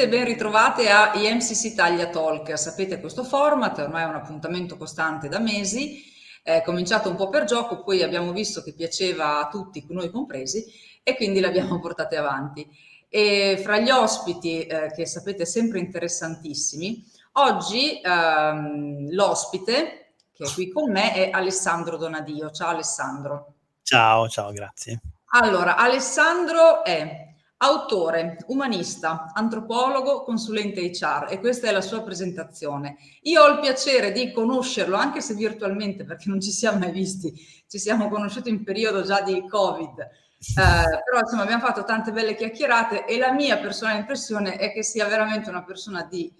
Tutte 0.00 0.02
e 0.02 0.08
ben 0.08 0.24
ritrovate 0.24 0.88
a 0.88 1.12
IMCC 1.14 1.64
Italia 1.64 2.08
Talk. 2.08 2.58
Sapete 2.58 3.00
questo 3.00 3.22
format, 3.22 3.78
ormai 3.78 4.04
è 4.04 4.06
un 4.08 4.14
appuntamento 4.14 4.76
costante 4.78 5.28
da 5.28 5.38
mesi, 5.38 6.02
è 6.42 6.62
cominciato 6.62 7.10
un 7.10 7.16
po' 7.16 7.28
per 7.28 7.44
gioco, 7.44 7.82
poi 7.82 8.02
abbiamo 8.02 8.32
visto 8.32 8.62
che 8.62 8.72
piaceva 8.72 9.40
a 9.40 9.48
tutti, 9.48 9.84
noi 9.90 10.10
compresi, 10.10 10.64
e 11.02 11.16
quindi 11.16 11.40
l'abbiamo 11.40 11.80
portate 11.80 12.16
avanti. 12.16 12.66
E 13.08 13.60
fra 13.62 13.78
gli 13.78 13.90
ospiti, 13.90 14.62
eh, 14.62 14.90
che 14.94 15.04
sapete 15.04 15.44
sempre 15.44 15.80
interessantissimi, 15.80 17.04
oggi 17.32 18.00
ehm, 18.02 19.10
l'ospite 19.10 20.12
che 20.32 20.44
è 20.44 20.52
qui 20.54 20.70
con 20.70 20.90
me 20.90 21.12
è 21.12 21.30
Alessandro 21.30 21.98
Donadio. 21.98 22.50
Ciao 22.50 22.68
Alessandro. 22.68 23.54
Ciao, 23.82 24.28
ciao, 24.28 24.52
grazie. 24.52 25.00
Allora, 25.32 25.76
Alessandro 25.76 26.84
è 26.84 27.29
Autore, 27.62 28.38
umanista, 28.46 29.32
antropologo, 29.34 30.22
consulente 30.22 30.80
HR 30.80 31.26
e 31.28 31.40
questa 31.40 31.68
è 31.68 31.72
la 31.72 31.82
sua 31.82 32.02
presentazione. 32.02 32.96
Io 33.24 33.42
ho 33.42 33.48
il 33.48 33.60
piacere 33.60 34.12
di 34.12 34.32
conoscerlo, 34.32 34.96
anche 34.96 35.20
se 35.20 35.34
virtualmente, 35.34 36.04
perché 36.04 36.30
non 36.30 36.40
ci 36.40 36.52
siamo 36.52 36.78
mai 36.78 36.90
visti, 36.90 37.34
ci 37.68 37.78
siamo 37.78 38.08
conosciuti 38.08 38.48
in 38.48 38.64
periodo 38.64 39.02
già 39.02 39.20
di 39.20 39.46
Covid, 39.46 39.98
eh, 39.98 41.02
però 41.04 41.20
insomma 41.20 41.42
abbiamo 41.42 41.62
fatto 41.62 41.84
tante 41.84 42.12
belle 42.12 42.34
chiacchierate 42.34 43.04
e 43.04 43.18
la 43.18 43.30
mia 43.30 43.58
personale 43.58 43.98
impressione 43.98 44.56
è 44.56 44.72
che 44.72 44.82
sia 44.82 45.06
veramente 45.06 45.50
una 45.50 45.62
persona 45.62 46.02
di 46.04 46.32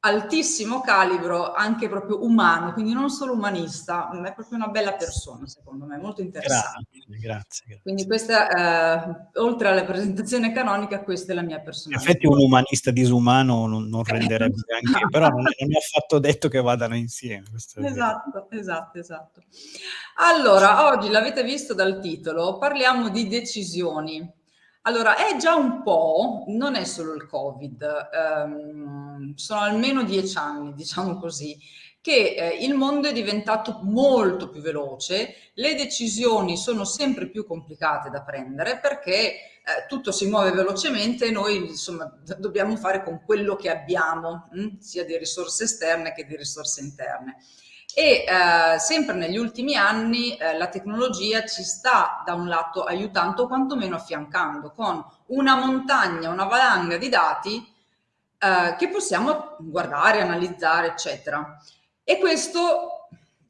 altissimo 0.00 0.80
calibro, 0.80 1.52
anche 1.52 1.88
proprio 1.88 2.24
umano, 2.24 2.72
quindi 2.72 2.92
non 2.92 3.10
solo 3.10 3.32
umanista, 3.32 4.10
è 4.24 4.32
proprio 4.32 4.58
una 4.58 4.68
bella 4.68 4.94
persona, 4.94 5.46
secondo 5.46 5.86
me, 5.86 5.98
molto 5.98 6.20
interessante. 6.20 6.86
Grazie, 6.92 7.18
grazie. 7.18 7.66
grazie. 7.66 7.80
Quindi 7.82 8.06
questa, 8.06 8.48
eh, 9.02 9.40
oltre 9.40 9.68
alla 9.68 9.84
presentazione 9.84 10.52
canonica, 10.52 11.02
questa 11.02 11.32
è 11.32 11.34
la 11.34 11.42
mia 11.42 11.58
personalità. 11.60 12.04
In 12.04 12.10
effetti 12.10 12.26
un 12.26 12.38
umanista 12.38 12.92
disumano 12.92 13.66
non, 13.66 13.88
non 13.88 14.04
renderebbe 14.04 14.62
anche, 14.72 15.06
però 15.10 15.28
non, 15.28 15.42
non, 15.42 15.72
è 15.72 15.76
affatto 15.76 16.18
detto 16.20 16.48
che 16.48 16.60
vadano 16.60 16.94
insieme. 16.94 17.46
Esatto, 17.54 18.46
esatto, 18.50 18.98
esatto. 18.98 19.42
Allora, 20.16 20.86
oggi 20.86 21.08
l'avete 21.08 21.42
visto 21.42 21.74
dal 21.74 22.00
titolo, 22.00 22.58
parliamo 22.58 23.08
di 23.08 23.26
decisioni. 23.26 24.36
Allora, 24.82 25.16
è 25.16 25.36
già 25.36 25.54
un 25.54 25.82
po', 25.82 26.44
non 26.48 26.74
è 26.74 26.84
solo 26.84 27.14
il 27.14 27.26
Covid, 27.26 28.08
ehm, 28.12 29.34
sono 29.34 29.60
almeno 29.60 30.02
dieci 30.02 30.38
anni, 30.38 30.72
diciamo 30.72 31.18
così, 31.18 31.58
che 32.00 32.34
eh, 32.36 32.64
il 32.64 32.74
mondo 32.74 33.08
è 33.08 33.12
diventato 33.12 33.80
molto 33.82 34.48
più 34.48 34.62
veloce, 34.62 35.34
le 35.54 35.74
decisioni 35.74 36.56
sono 36.56 36.84
sempre 36.84 37.28
più 37.28 37.44
complicate 37.44 38.08
da 38.08 38.22
prendere 38.22 38.78
perché 38.78 39.12
eh, 39.12 39.86
tutto 39.88 40.10
si 40.10 40.26
muove 40.26 40.52
velocemente 40.52 41.26
e 41.26 41.30
noi 41.32 41.56
insomma 41.56 42.10
dobbiamo 42.38 42.76
fare 42.76 43.02
con 43.02 43.20
quello 43.24 43.56
che 43.56 43.68
abbiamo, 43.70 44.48
mh? 44.52 44.78
sia 44.78 45.04
di 45.04 45.18
risorse 45.18 45.64
esterne 45.64 46.14
che 46.14 46.24
di 46.24 46.36
risorse 46.36 46.80
interne 46.80 47.36
e 47.94 48.24
eh, 48.26 48.78
sempre 48.78 49.14
negli 49.14 49.36
ultimi 49.36 49.74
anni 49.74 50.36
eh, 50.36 50.56
la 50.56 50.68
tecnologia 50.68 51.44
ci 51.44 51.62
sta 51.62 52.22
da 52.24 52.34
un 52.34 52.46
lato 52.46 52.84
aiutando, 52.84 53.46
quantomeno 53.46 53.96
affiancando 53.96 54.72
con 54.72 55.04
una 55.26 55.56
montagna, 55.56 56.30
una 56.30 56.44
valanga 56.44 56.96
di 56.96 57.08
dati 57.08 57.74
eh, 58.38 58.76
che 58.78 58.88
possiamo 58.88 59.56
guardare, 59.58 60.20
analizzare, 60.20 60.88
eccetera. 60.88 61.58
E 62.04 62.18
questo 62.18 62.97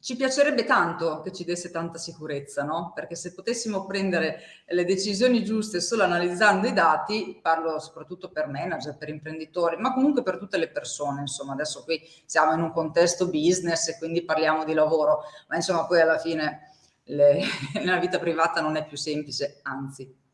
ci 0.01 0.15
piacerebbe 0.15 0.65
tanto 0.65 1.21
che 1.23 1.33
ci 1.33 1.45
desse 1.45 1.71
tanta 1.71 1.99
sicurezza, 1.99 2.63
no? 2.63 2.93
Perché 2.95 3.17
se 3.17 3.35
potessimo 3.35 3.85
prendere 3.85 4.41
le 4.67 4.85
decisioni 4.85 5.45
giuste 5.45 5.81
solo 5.81 6.05
analizzando 6.05 6.69
i 6.69 6.73
dati, 6.73 7.39
parlo 7.43 7.81
soprattutto 7.81 8.31
per 8.31 8.47
manager, 8.47 8.97
per 8.97 9.09
imprenditori, 9.09 9.77
ma 9.77 9.93
comunque 9.93 10.23
per 10.23 10.39
tutte 10.39 10.57
le 10.57 10.69
persone, 10.71 11.23
insomma, 11.23 11.53
adesso 11.53 11.83
qui 11.83 12.01
siamo 12.27 12.53
in 12.53 12.61
un 12.61 12.73
contesto 12.73 13.29
business 13.29 13.89
e 13.89 13.99
quindi 13.99 14.25
parliamo 14.25 14.65
di 14.65 14.73
lavoro, 14.73 15.23
ma 15.49 15.57
insomma 15.57 15.85
poi 15.87 16.01
alla 16.01 16.19
fine 16.19 16.71
le, 17.05 17.43
la 17.85 17.99
vita 17.99 18.19
privata 18.21 18.61
non 18.61 18.77
è 18.77 18.87
più 18.87 18.97
semplice, 18.97 19.59
anzi. 19.63 20.27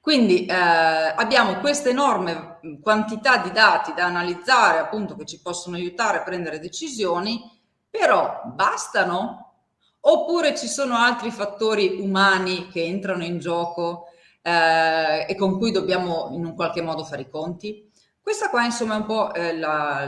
Quindi 0.00 0.44
eh, 0.44 0.52
abbiamo 0.52 1.58
questa 1.60 1.88
enorme 1.88 2.58
quantità 2.82 3.38
di 3.38 3.50
dati 3.50 3.94
da 3.94 4.04
analizzare, 4.04 4.78
appunto, 4.78 5.16
che 5.16 5.24
ci 5.24 5.40
possono 5.40 5.76
aiutare 5.76 6.18
a 6.18 6.22
prendere 6.22 6.60
decisioni 6.60 7.40
però 7.96 8.42
bastano? 8.52 9.52
Oppure 10.00 10.56
ci 10.56 10.66
sono 10.66 10.96
altri 10.96 11.30
fattori 11.30 12.00
umani 12.00 12.68
che 12.68 12.84
entrano 12.84 13.22
in 13.22 13.38
gioco 13.38 14.06
eh, 14.42 15.26
e 15.28 15.36
con 15.36 15.56
cui 15.58 15.70
dobbiamo 15.70 16.30
in 16.32 16.44
un 16.44 16.56
qualche 16.56 16.82
modo 16.82 17.04
fare 17.04 17.22
i 17.22 17.30
conti? 17.30 17.88
Questa 18.20 18.50
qua 18.50 18.64
insomma 18.64 18.94
è 18.94 18.98
un 18.98 19.04
po' 19.04 19.32
eh, 19.32 19.56
la, 19.56 20.02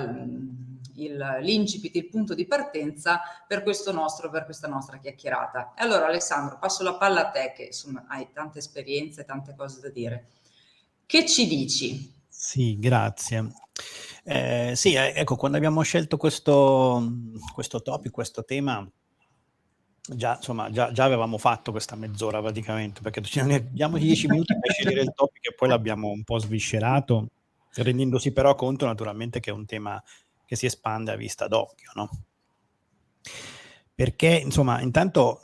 il, 0.96 1.38
l'incipit, 1.42 1.94
il 1.94 2.08
punto 2.08 2.34
di 2.34 2.44
partenza 2.46 3.20
per, 3.46 3.62
nostro, 3.92 4.30
per 4.30 4.44
questa 4.46 4.66
nostra 4.66 4.98
chiacchierata. 4.98 5.74
Allora 5.76 6.06
Alessandro, 6.06 6.58
passo 6.58 6.82
la 6.82 6.96
palla 6.96 7.28
a 7.28 7.30
te 7.30 7.52
che 7.54 7.66
insomma 7.66 8.04
hai 8.08 8.28
tante 8.32 8.58
esperienze, 8.58 9.24
tante 9.24 9.54
cose 9.56 9.80
da 9.80 9.90
dire. 9.90 10.26
Che 11.06 11.24
ci 11.24 11.46
dici? 11.46 12.12
Sì, 12.26 12.76
grazie. 12.80 13.52
Eh, 14.28 14.72
sì, 14.74 14.94
eh, 14.94 15.12
ecco, 15.14 15.36
quando 15.36 15.56
abbiamo 15.56 15.82
scelto 15.82 16.16
questo, 16.16 17.00
questo 17.54 17.80
topic, 17.80 18.10
questo 18.10 18.44
tema, 18.44 18.84
già, 20.08 20.34
insomma, 20.34 20.68
già, 20.70 20.90
già, 20.90 21.04
avevamo 21.04 21.38
fatto 21.38 21.70
questa 21.70 21.94
mezz'ora 21.94 22.40
praticamente, 22.40 23.00
perché 23.02 23.22
ci 23.22 23.40
diamo 23.70 23.98
dieci 23.98 24.26
minuti 24.26 24.58
per 24.58 24.72
scegliere 24.72 25.02
il 25.02 25.12
topic 25.14 25.46
e 25.46 25.54
poi 25.54 25.68
l'abbiamo 25.68 26.08
un 26.08 26.24
po' 26.24 26.38
sviscerato, 26.38 27.28
rendendosi 27.74 28.32
però 28.32 28.56
conto 28.56 28.84
naturalmente 28.84 29.38
che 29.38 29.50
è 29.50 29.52
un 29.52 29.64
tema 29.64 30.02
che 30.44 30.56
si 30.56 30.66
espande 30.66 31.12
a 31.12 31.16
vista 31.16 31.46
d'occhio, 31.46 31.90
no? 31.94 32.10
Perché, 33.94 34.40
insomma, 34.44 34.80
intanto... 34.80 35.40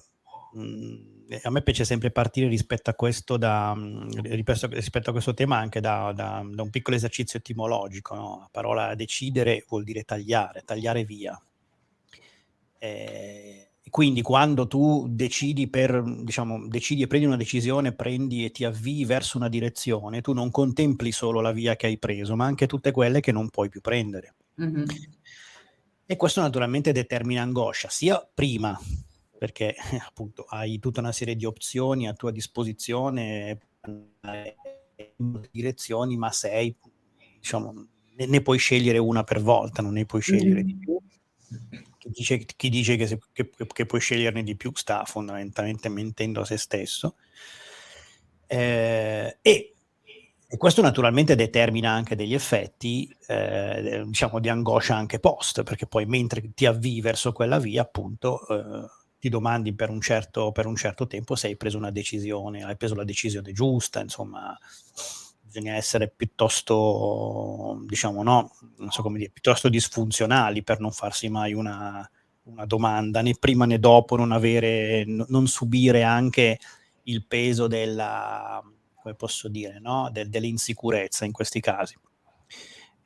Mh, 0.54 1.10
a 1.42 1.50
me 1.50 1.62
piace 1.62 1.84
sempre 1.84 2.10
partire 2.10 2.48
rispetto 2.48 2.90
a 2.90 2.94
questo, 2.94 3.36
da, 3.36 3.76
rispetto 4.22 5.10
a 5.10 5.12
questo 5.12 5.34
tema 5.34 5.56
anche 5.56 5.80
da, 5.80 6.12
da, 6.14 6.44
da 6.44 6.62
un 6.62 6.70
piccolo 6.70 6.96
esercizio 6.96 7.38
etimologico. 7.38 8.14
No? 8.14 8.38
La 8.40 8.48
parola 8.50 8.94
decidere 8.94 9.64
vuol 9.68 9.84
dire 9.84 10.02
tagliare, 10.02 10.62
tagliare 10.64 11.04
via. 11.04 11.40
Eh, 12.78 13.68
quindi 13.88 14.22
quando 14.22 14.66
tu 14.66 15.06
decidi, 15.10 15.68
per, 15.68 16.02
diciamo, 16.02 16.66
decidi 16.66 17.02
e 17.02 17.06
prendi 17.06 17.26
una 17.26 17.36
decisione, 17.36 17.92
prendi 17.92 18.44
e 18.44 18.50
ti 18.50 18.64
avvii 18.64 19.04
verso 19.04 19.36
una 19.36 19.48
direzione, 19.48 20.20
tu 20.20 20.32
non 20.32 20.50
contempli 20.50 21.12
solo 21.12 21.40
la 21.40 21.52
via 21.52 21.76
che 21.76 21.86
hai 21.86 21.98
preso, 21.98 22.34
ma 22.34 22.46
anche 22.46 22.66
tutte 22.66 22.90
quelle 22.90 23.20
che 23.20 23.32
non 23.32 23.50
puoi 23.50 23.68
più 23.68 23.80
prendere. 23.80 24.34
Mm-hmm. 24.60 24.84
E 26.06 26.16
questo 26.16 26.40
naturalmente 26.40 26.92
determina 26.92 27.42
angoscia, 27.42 27.88
sia 27.88 28.26
prima 28.34 28.78
perché 29.42 29.74
appunto 30.06 30.44
hai 30.44 30.78
tutta 30.78 31.00
una 31.00 31.10
serie 31.10 31.34
di 31.34 31.44
opzioni 31.44 32.06
a 32.06 32.12
tua 32.12 32.30
disposizione 32.30 33.58
in 35.16 35.48
direzioni, 35.50 36.16
ma 36.16 36.30
sei, 36.30 36.72
diciamo, 37.40 37.86
ne, 38.18 38.40
puoi 38.40 38.58
scegliere 38.58 38.98
una 38.98 39.24
per 39.24 39.42
volta, 39.42 39.82
non 39.82 39.94
ne 39.94 40.06
puoi 40.06 40.20
scegliere 40.20 40.62
mm. 40.62 40.64
di 40.64 40.76
più. 40.76 40.96
Chi 41.98 42.10
dice, 42.10 42.38
chi 42.38 42.68
dice 42.68 42.94
che, 42.94 43.08
se, 43.08 43.18
che, 43.32 43.50
che, 43.66 43.84
puoi 43.84 44.00
sceglierne 44.00 44.44
di 44.44 44.54
più 44.54 44.70
sta 44.74 45.04
fondamentalmente 45.04 45.88
mentendo 45.88 46.42
a 46.42 46.44
se 46.44 46.56
stesso. 46.56 47.16
Eh, 48.46 49.38
e, 49.42 49.74
e, 50.46 50.56
questo 50.56 50.82
naturalmente 50.82 51.34
determina 51.34 51.90
anche 51.90 52.14
degli 52.14 52.34
effetti, 52.34 53.12
eh, 53.26 54.04
diciamo, 54.06 54.38
di 54.38 54.48
angoscia 54.48 54.94
anche 54.94 55.18
post, 55.18 55.64
perché 55.64 55.88
poi 55.88 56.06
mentre 56.06 56.54
ti 56.54 56.64
avvii 56.64 57.00
verso 57.00 57.32
quella 57.32 57.58
via, 57.58 57.82
appunto, 57.82 58.46
eh, 58.46 59.00
ti 59.22 59.28
domandi 59.28 59.72
per 59.72 59.88
un, 59.88 60.00
certo, 60.00 60.50
per 60.50 60.66
un 60.66 60.74
certo 60.74 61.06
tempo 61.06 61.36
se 61.36 61.46
hai 61.46 61.56
preso 61.56 61.76
una 61.76 61.92
decisione, 61.92 62.64
hai 62.64 62.76
preso 62.76 62.96
la 62.96 63.04
decisione 63.04 63.52
giusta, 63.52 64.00
insomma, 64.00 64.58
bisogna 65.40 65.76
essere 65.76 66.10
piuttosto, 66.10 67.84
diciamo, 67.86 68.24
no, 68.24 68.50
non 68.78 68.90
so 68.90 69.00
come 69.02 69.18
dire, 69.18 69.30
piuttosto 69.30 69.68
disfunzionali 69.68 70.64
per 70.64 70.80
non 70.80 70.90
farsi 70.90 71.28
mai 71.28 71.52
una, 71.54 72.10
una 72.46 72.66
domanda, 72.66 73.22
né 73.22 73.36
prima 73.38 73.64
né 73.64 73.78
dopo, 73.78 74.16
non 74.16 74.32
avere, 74.32 75.04
n- 75.04 75.24
non 75.28 75.46
subire 75.46 76.02
anche 76.02 76.58
il 77.04 77.24
peso 77.24 77.68
della, 77.68 78.60
come 79.00 79.14
posso 79.14 79.46
dire, 79.46 79.78
no? 79.78 80.10
Del, 80.10 80.30
dell'insicurezza 80.30 81.24
in 81.24 81.30
questi 81.30 81.60
casi. 81.60 81.94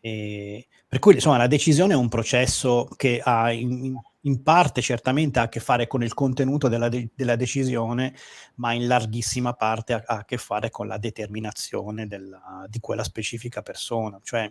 E 0.01 0.67
per 0.89 0.99
cui 0.99 1.13
insomma 1.13 1.37
la 1.37 1.47
decisione 1.47 1.93
è 1.93 1.97
un 1.97 2.09
processo 2.09 2.89
che 2.97 3.21
ha 3.23 3.53
in, 3.53 3.71
in 3.71 4.01
parte 4.43 4.83
certamente 4.83 5.39
ha 5.39 5.43
a 5.43 5.49
che 5.49 5.61
fare 5.61 5.87
con 5.87 6.03
il 6.03 6.13
contenuto 6.13 6.69
della, 6.69 6.89
de- 6.89 7.11
della 7.15 7.37
decisione, 7.37 8.15
ma 8.57 8.73
in 8.73 8.87
larghissima 8.87 9.55
parte 9.55 9.93
ha, 9.93 10.03
ha 10.05 10.17
a 10.19 10.25
che 10.25 10.37
fare 10.37 10.71
con 10.71 10.87
la 10.87 10.99
determinazione 10.99 12.07
della, 12.07 12.67
di 12.69 12.81
quella 12.81 13.05
specifica 13.05 13.63
persona. 13.63 14.19
Cioè 14.23 14.51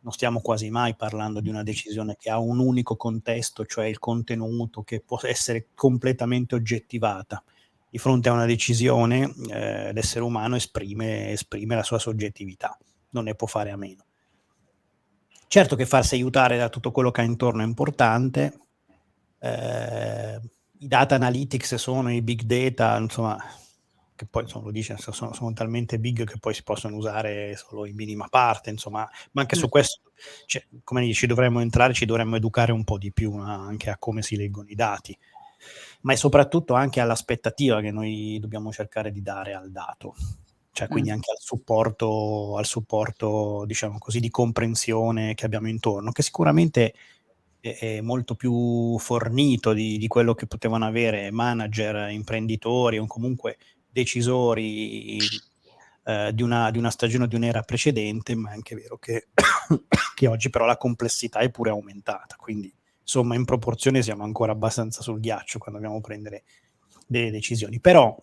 non 0.00 0.12
stiamo 0.12 0.40
quasi 0.40 0.70
mai 0.70 0.94
parlando 0.94 1.40
di 1.40 1.48
una 1.48 1.64
decisione 1.64 2.14
che 2.16 2.30
ha 2.30 2.38
un 2.38 2.60
unico 2.60 2.94
contesto, 2.94 3.66
cioè 3.66 3.86
il 3.86 3.98
contenuto, 3.98 4.82
che 4.84 5.00
può 5.00 5.18
essere 5.22 5.68
completamente 5.74 6.54
oggettivata. 6.54 7.42
Di 7.90 7.98
fronte 7.98 8.28
a 8.28 8.32
una 8.32 8.46
decisione 8.46 9.34
eh, 9.48 9.92
l'essere 9.92 10.24
umano 10.24 10.54
esprime, 10.54 11.30
esprime 11.30 11.74
la 11.74 11.82
sua 11.82 11.98
soggettività, 11.98 12.78
non 13.10 13.24
ne 13.24 13.34
può 13.34 13.48
fare 13.48 13.70
a 13.70 13.76
meno. 13.76 14.04
Certo 15.48 15.74
che 15.74 15.86
farsi 15.86 16.14
aiutare 16.14 16.56
da 16.56 16.68
tutto 16.68 16.92
quello 16.92 17.10
che 17.10 17.22
ha 17.22 17.24
intorno 17.24 17.62
è 17.62 17.64
importante. 17.64 18.65
Eh, 19.38 20.40
I 20.78 20.88
data 20.88 21.14
analytics 21.14 21.74
sono 21.76 22.12
i 22.12 22.22
big 22.22 22.42
data, 22.42 22.96
insomma, 22.98 23.38
che 24.14 24.26
poi 24.26 24.42
insomma, 24.42 24.66
lo 24.66 24.70
dice, 24.70 24.96
sono, 24.98 25.32
sono, 25.32 25.52
talmente 25.52 25.98
big 25.98 26.24
che 26.24 26.38
poi 26.38 26.54
si 26.54 26.62
possono 26.62 26.96
usare 26.96 27.56
solo 27.56 27.86
in 27.86 27.94
minima 27.94 28.26
parte, 28.28 28.70
insomma, 28.70 29.08
ma 29.32 29.40
anche 29.40 29.56
su 29.56 29.66
mm. 29.66 29.70
questo, 29.70 30.00
cioè, 30.46 30.64
come 30.84 31.02
dici, 31.02 31.14
ci 31.20 31.26
dovremmo 31.26 31.60
entrare, 31.60 31.92
ci 31.92 32.06
dovremmo 32.06 32.36
educare 32.36 32.72
un 32.72 32.84
po' 32.84 32.98
di 32.98 33.12
più 33.12 33.34
anche 33.36 33.90
a 33.90 33.98
come 33.98 34.22
si 34.22 34.36
leggono 34.36 34.68
i 34.68 34.74
dati, 34.74 35.16
ma 36.02 36.12
è 36.12 36.16
soprattutto 36.16 36.74
anche 36.74 37.00
all'aspettativa 37.00 37.80
che 37.80 37.90
noi 37.90 38.38
dobbiamo 38.40 38.72
cercare 38.72 39.10
di 39.12 39.22
dare 39.22 39.54
al 39.54 39.70
dato 39.70 40.14
cioè 40.76 40.88
quindi 40.88 41.08
mm. 41.08 41.14
anche 41.14 41.30
al 41.30 41.38
supporto, 41.38 42.58
al 42.58 42.66
supporto, 42.66 43.64
diciamo 43.64 43.96
così, 43.96 44.20
di 44.20 44.28
comprensione 44.28 45.32
che 45.32 45.46
abbiamo 45.46 45.68
intorno, 45.68 46.12
che 46.12 46.20
sicuramente 46.20 46.92
è, 47.74 48.00
molto 48.00 48.34
più 48.34 48.98
fornito 48.98 49.72
di, 49.72 49.98
di, 49.98 50.06
quello 50.06 50.34
che 50.34 50.46
potevano 50.46 50.84
avere 50.86 51.30
manager, 51.30 52.10
imprenditori 52.10 52.98
o 52.98 53.06
comunque 53.06 53.58
decisori 53.88 55.18
eh, 56.04 56.30
di, 56.32 56.42
una, 56.42 56.70
di, 56.70 56.78
una, 56.78 56.90
stagione 56.90 57.24
o 57.24 57.26
di 57.26 57.34
un'era 57.34 57.62
precedente, 57.62 58.34
ma 58.34 58.50
è 58.50 58.54
anche 58.54 58.74
vero 58.74 58.98
che, 58.98 59.28
che 60.14 60.26
oggi 60.26 60.50
però 60.50 60.64
la 60.64 60.76
complessità 60.76 61.40
è 61.40 61.50
pure 61.50 61.70
aumentata, 61.70 62.36
quindi 62.36 62.72
insomma 63.00 63.34
in 63.34 63.44
proporzione 63.44 64.02
siamo 64.02 64.24
ancora 64.24 64.52
abbastanza 64.52 65.02
sul 65.02 65.20
ghiaccio 65.20 65.58
quando 65.58 65.80
dobbiamo 65.80 66.00
prendere 66.00 66.44
delle 67.06 67.30
decisioni. 67.30 67.80
Però 67.80 68.16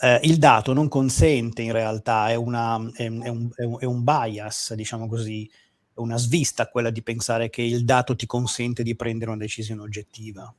eh, 0.00 0.20
il 0.24 0.38
dato 0.38 0.72
non 0.72 0.88
consente 0.88 1.62
in 1.62 1.72
realtà, 1.72 2.28
è, 2.28 2.34
una, 2.34 2.78
è, 2.94 3.04
è, 3.04 3.28
un, 3.28 3.50
è, 3.54 3.84
un, 3.84 4.04
bias, 4.04 4.74
diciamo 4.74 5.08
così, 5.08 5.50
una 5.96 6.16
svista 6.16 6.68
quella 6.68 6.90
di 6.90 7.02
pensare 7.02 7.50
che 7.50 7.62
il 7.62 7.84
dato 7.84 8.16
ti 8.16 8.26
consente 8.26 8.82
di 8.82 8.96
prendere 8.96 9.30
una 9.30 9.40
decisione 9.40 9.82
oggettiva. 9.82 10.52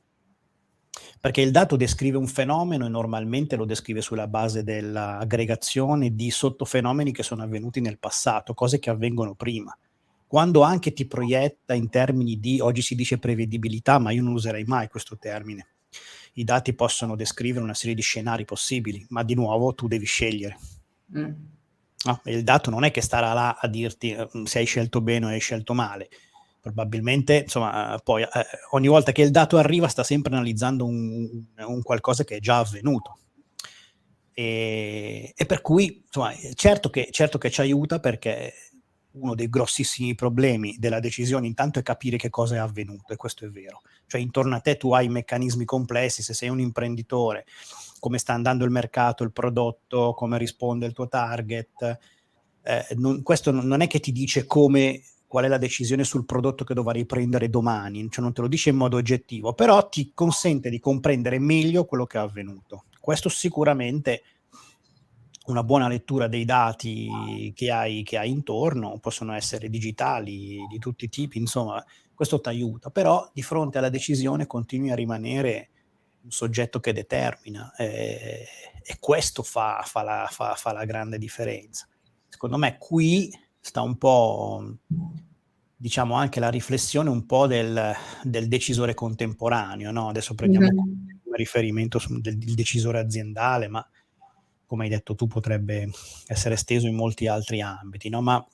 Perché 1.20 1.40
il 1.40 1.50
dato 1.50 1.76
descrive 1.76 2.16
un 2.16 2.26
fenomeno 2.26 2.86
e 2.86 2.88
normalmente 2.88 3.56
lo 3.56 3.64
descrive 3.64 4.00
sulla 4.00 4.28
base 4.28 4.62
dell'aggregazione 4.62 6.14
di 6.14 6.30
sottofenomeni 6.30 7.12
che 7.12 7.22
sono 7.22 7.42
avvenuti 7.42 7.80
nel 7.80 7.98
passato, 7.98 8.54
cose 8.54 8.78
che 8.78 8.90
avvengono 8.90 9.34
prima. 9.34 9.76
Quando 10.26 10.62
anche 10.62 10.92
ti 10.92 11.06
proietta 11.06 11.74
in 11.74 11.88
termini 11.88 12.38
di, 12.38 12.60
oggi 12.60 12.82
si 12.82 12.94
dice 12.94 13.18
prevedibilità, 13.18 13.98
ma 13.98 14.10
io 14.10 14.22
non 14.22 14.34
userei 14.34 14.64
mai 14.64 14.88
questo 14.88 15.16
termine, 15.16 15.68
i 16.34 16.44
dati 16.44 16.74
possono 16.74 17.16
descrivere 17.16 17.64
una 17.64 17.74
serie 17.74 17.94
di 17.94 18.02
scenari 18.02 18.44
possibili, 18.44 19.04
ma 19.08 19.22
di 19.22 19.34
nuovo 19.34 19.74
tu 19.74 19.88
devi 19.88 20.06
scegliere. 20.06 20.58
Mm. 21.16 21.32
No, 22.04 22.20
il 22.24 22.44
dato 22.44 22.70
non 22.70 22.84
è 22.84 22.90
che 22.90 23.00
starà 23.00 23.32
là 23.32 23.58
a 23.60 23.66
dirti 23.66 24.12
eh, 24.12 24.28
se 24.44 24.58
hai 24.58 24.66
scelto 24.66 25.00
bene 25.00 25.26
o 25.26 25.28
hai 25.28 25.40
scelto 25.40 25.74
male. 25.74 26.08
Probabilmente, 26.60 27.42
insomma, 27.42 28.00
poi 28.02 28.22
eh, 28.22 28.28
ogni 28.70 28.88
volta 28.88 29.12
che 29.12 29.22
il 29.22 29.30
dato 29.30 29.56
arriva 29.58 29.88
sta 29.88 30.04
sempre 30.04 30.32
analizzando 30.34 30.84
un, 30.84 31.44
un 31.56 31.82
qualcosa 31.82 32.24
che 32.24 32.36
è 32.36 32.40
già 32.40 32.58
avvenuto. 32.58 33.18
E, 34.32 35.32
e 35.34 35.46
per 35.46 35.60
cui, 35.60 36.02
insomma, 36.04 36.32
certo 36.54 36.90
che, 36.90 37.08
certo 37.10 37.38
che 37.38 37.50
ci 37.50 37.60
aiuta 37.60 37.98
perché 37.98 38.52
uno 39.12 39.34
dei 39.34 39.48
grossissimi 39.48 40.14
problemi 40.14 40.76
della 40.78 41.00
decisione 41.00 41.46
intanto 41.46 41.78
è 41.78 41.82
capire 41.82 42.16
che 42.16 42.30
cosa 42.30 42.56
è 42.56 42.58
avvenuto 42.58 43.12
e 43.12 43.16
questo 43.16 43.44
è 43.44 43.48
vero. 43.48 43.80
Cioè 44.06 44.20
intorno 44.20 44.54
a 44.54 44.60
te 44.60 44.76
tu 44.76 44.92
hai 44.92 45.08
meccanismi 45.08 45.64
complessi, 45.64 46.22
se 46.22 46.34
sei 46.34 46.48
un 46.48 46.60
imprenditore, 46.60 47.44
come 47.98 48.18
sta 48.18 48.32
andando 48.32 48.64
il 48.64 48.70
mercato, 48.70 49.24
il 49.24 49.32
prodotto, 49.32 50.14
come 50.14 50.38
risponde 50.38 50.86
il 50.86 50.92
tuo 50.92 51.08
target. 51.08 51.98
Eh, 52.62 52.86
non, 52.96 53.22
questo 53.22 53.50
non 53.50 53.80
è 53.80 53.86
che 53.86 54.00
ti 54.00 54.12
dice 54.12 54.46
come 54.46 55.02
qual 55.26 55.44
è 55.44 55.48
la 55.48 55.58
decisione 55.58 56.04
sul 56.04 56.24
prodotto 56.24 56.64
che 56.64 56.74
dovrai 56.74 57.04
prendere 57.04 57.50
domani, 57.50 58.08
cioè 58.10 58.24
non 58.24 58.32
te 58.32 58.40
lo 58.40 58.48
dice 58.48 58.70
in 58.70 58.76
modo 58.76 58.96
oggettivo, 58.96 59.52
però 59.52 59.88
ti 59.88 60.12
consente 60.14 60.70
di 60.70 60.80
comprendere 60.80 61.38
meglio 61.38 61.84
quello 61.84 62.06
che 62.06 62.16
è 62.16 62.20
avvenuto. 62.20 62.84
Questo 62.98 63.28
sicuramente 63.28 64.22
una 65.46 65.62
buona 65.62 65.88
lettura 65.88 66.28
dei 66.28 66.44
dati 66.44 67.52
che 67.54 67.70
hai, 67.70 68.02
che 68.02 68.18
hai 68.18 68.30
intorno, 68.30 68.98
possono 69.00 69.34
essere 69.34 69.68
digitali 69.68 70.66
di 70.68 70.78
tutti 70.78 71.04
i 71.06 71.08
tipi, 71.08 71.38
insomma, 71.38 71.82
questo 72.14 72.40
ti 72.40 72.48
aiuta, 72.48 72.90
però 72.90 73.30
di 73.32 73.42
fronte 73.42 73.78
alla 73.78 73.90
decisione 73.90 74.46
continui 74.46 74.90
a 74.90 74.94
rimanere 74.94 75.70
un 76.22 76.30
soggetto 76.30 76.80
che 76.80 76.92
determina 76.92 77.74
eh, 77.76 78.46
e 78.82 78.96
questo 78.98 79.42
fa, 79.42 79.82
fa, 79.84 80.02
la, 80.02 80.28
fa, 80.30 80.54
fa, 80.54 80.72
la, 80.72 80.84
grande 80.84 81.18
differenza. 81.18 81.86
Secondo 82.28 82.56
me 82.56 82.78
qui 82.78 83.30
sta 83.60 83.82
un 83.82 83.98
po', 83.98 84.76
diciamo, 85.76 86.14
anche 86.14 86.40
la 86.40 86.48
riflessione 86.48 87.10
un 87.10 87.26
po' 87.26 87.46
del, 87.46 87.94
del 88.22 88.48
decisore 88.48 88.94
contemporaneo, 88.94 89.90
no? 89.90 90.08
Adesso 90.08 90.34
prendiamo 90.34 90.68
mm-hmm. 90.72 91.32
riferimento 91.32 91.98
sul 91.98 92.20
del, 92.20 92.38
decisore 92.38 92.98
aziendale, 92.98 93.68
ma 93.68 93.86
come 94.64 94.84
hai 94.84 94.90
detto 94.90 95.14
tu, 95.14 95.26
potrebbe 95.26 95.90
essere 96.26 96.54
esteso 96.54 96.86
in 96.86 96.94
molti 96.94 97.26
altri 97.26 97.60
ambiti, 97.60 98.08
no? 98.08 98.22
Ma 98.22 98.46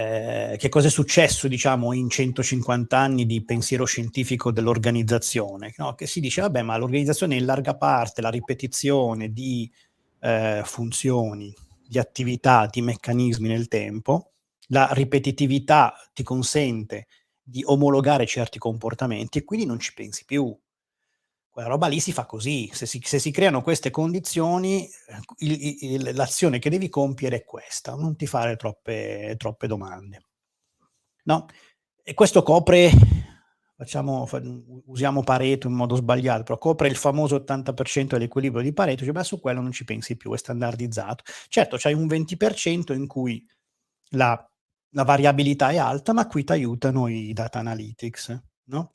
eh, 0.00 0.56
che 0.56 0.70
cosa 0.70 0.86
è 0.86 0.90
successo, 0.90 1.46
diciamo, 1.46 1.92
in 1.92 2.08
150 2.08 2.96
anni 2.96 3.26
di 3.26 3.44
pensiero 3.44 3.84
scientifico 3.84 4.50
dell'organizzazione? 4.50 5.74
No? 5.76 5.94
Che 5.94 6.06
si 6.06 6.20
dice, 6.20 6.40
vabbè, 6.40 6.62
ma 6.62 6.78
l'organizzazione 6.78 7.36
è 7.36 7.38
in 7.38 7.44
larga 7.44 7.76
parte 7.76 8.22
la 8.22 8.30
ripetizione 8.30 9.30
di 9.30 9.70
eh, 10.20 10.62
funzioni, 10.64 11.54
di 11.86 11.98
attività, 11.98 12.66
di 12.70 12.80
meccanismi 12.80 13.46
nel 13.48 13.68
tempo. 13.68 14.32
La 14.68 14.88
ripetitività 14.92 15.94
ti 16.14 16.22
consente 16.22 17.06
di 17.42 17.62
omologare 17.64 18.24
certi 18.24 18.58
comportamenti 18.58 19.38
e 19.38 19.44
quindi 19.44 19.66
non 19.66 19.78
ci 19.78 19.92
pensi 19.92 20.24
più 20.24 20.56
quella 21.60 21.74
roba 21.74 21.88
lì 21.88 22.00
si 22.00 22.12
fa 22.12 22.24
così, 22.24 22.70
se 22.72 22.86
si, 22.86 23.00
se 23.04 23.18
si 23.18 23.30
creano 23.30 23.60
queste 23.60 23.90
condizioni, 23.90 24.88
il, 25.38 25.76
il, 25.82 26.14
l'azione 26.14 26.58
che 26.58 26.70
devi 26.70 26.88
compiere 26.88 27.36
è 27.36 27.44
questa, 27.44 27.94
non 27.94 28.16
ti 28.16 28.26
fare 28.26 28.56
troppe, 28.56 29.34
troppe 29.36 29.66
domande. 29.66 30.24
No? 31.24 31.46
E 32.02 32.14
questo 32.14 32.42
copre, 32.42 32.90
facciamo, 33.76 34.26
usiamo 34.86 35.22
Pareto 35.22 35.66
in 35.66 35.74
modo 35.74 35.96
sbagliato, 35.96 36.44
però 36.44 36.56
copre 36.56 36.88
il 36.88 36.96
famoso 36.96 37.36
80% 37.36 38.06
dell'equilibrio 38.06 38.62
di 38.62 38.72
Pareto, 38.72 39.04
cioè, 39.04 39.12
beh, 39.12 39.24
su 39.24 39.38
quello 39.38 39.60
non 39.60 39.72
ci 39.72 39.84
pensi 39.84 40.16
più, 40.16 40.32
è 40.32 40.38
standardizzato. 40.38 41.24
Certo, 41.48 41.76
c'hai 41.78 41.92
un 41.92 42.06
20% 42.06 42.94
in 42.94 43.06
cui 43.06 43.46
la, 44.12 44.50
la 44.92 45.04
variabilità 45.04 45.68
è 45.68 45.76
alta, 45.76 46.14
ma 46.14 46.26
qui 46.26 46.42
ti 46.42 46.52
aiutano 46.52 47.06
i 47.06 47.34
data 47.34 47.58
analytics, 47.58 48.42
no? 48.68 48.94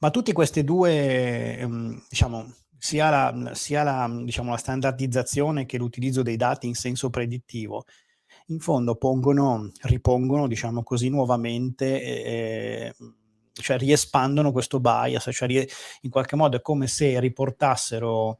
Ma 0.00 0.10
tutti 0.10 0.32
queste 0.32 0.64
due, 0.64 1.58
ehm, 1.58 2.04
diciamo, 2.08 2.52
sia 2.78 3.10
la, 3.10 3.50
sia 3.54 3.82
la, 3.82 4.10
diciamo, 4.22 4.50
la 4.50 4.56
standardizzazione 4.56 5.66
che 5.66 5.78
l'utilizzo 5.78 6.22
dei 6.22 6.36
dati 6.36 6.66
in 6.66 6.74
senso 6.74 7.10
predittivo, 7.10 7.84
in 8.46 8.60
fondo 8.60 8.94
pongono, 8.94 9.70
ripongono, 9.82 10.46
diciamo 10.46 10.82
così, 10.82 11.08
nuovamente, 11.08 12.02
eh, 12.02 12.94
cioè 13.52 13.78
riespandono 13.78 14.52
questo 14.52 14.80
bias, 14.80 15.28
cioè 15.32 15.66
in 16.02 16.10
qualche 16.10 16.36
modo 16.36 16.56
è 16.56 16.62
come 16.62 16.86
se 16.86 17.18
riportassero 17.20 18.38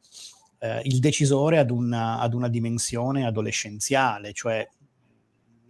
eh, 0.60 0.80
il 0.84 1.00
decisore 1.00 1.58
ad 1.58 1.70
una, 1.70 2.20
ad 2.20 2.34
una 2.34 2.48
dimensione 2.48 3.26
adolescenziale, 3.26 4.32
cioè 4.32 4.66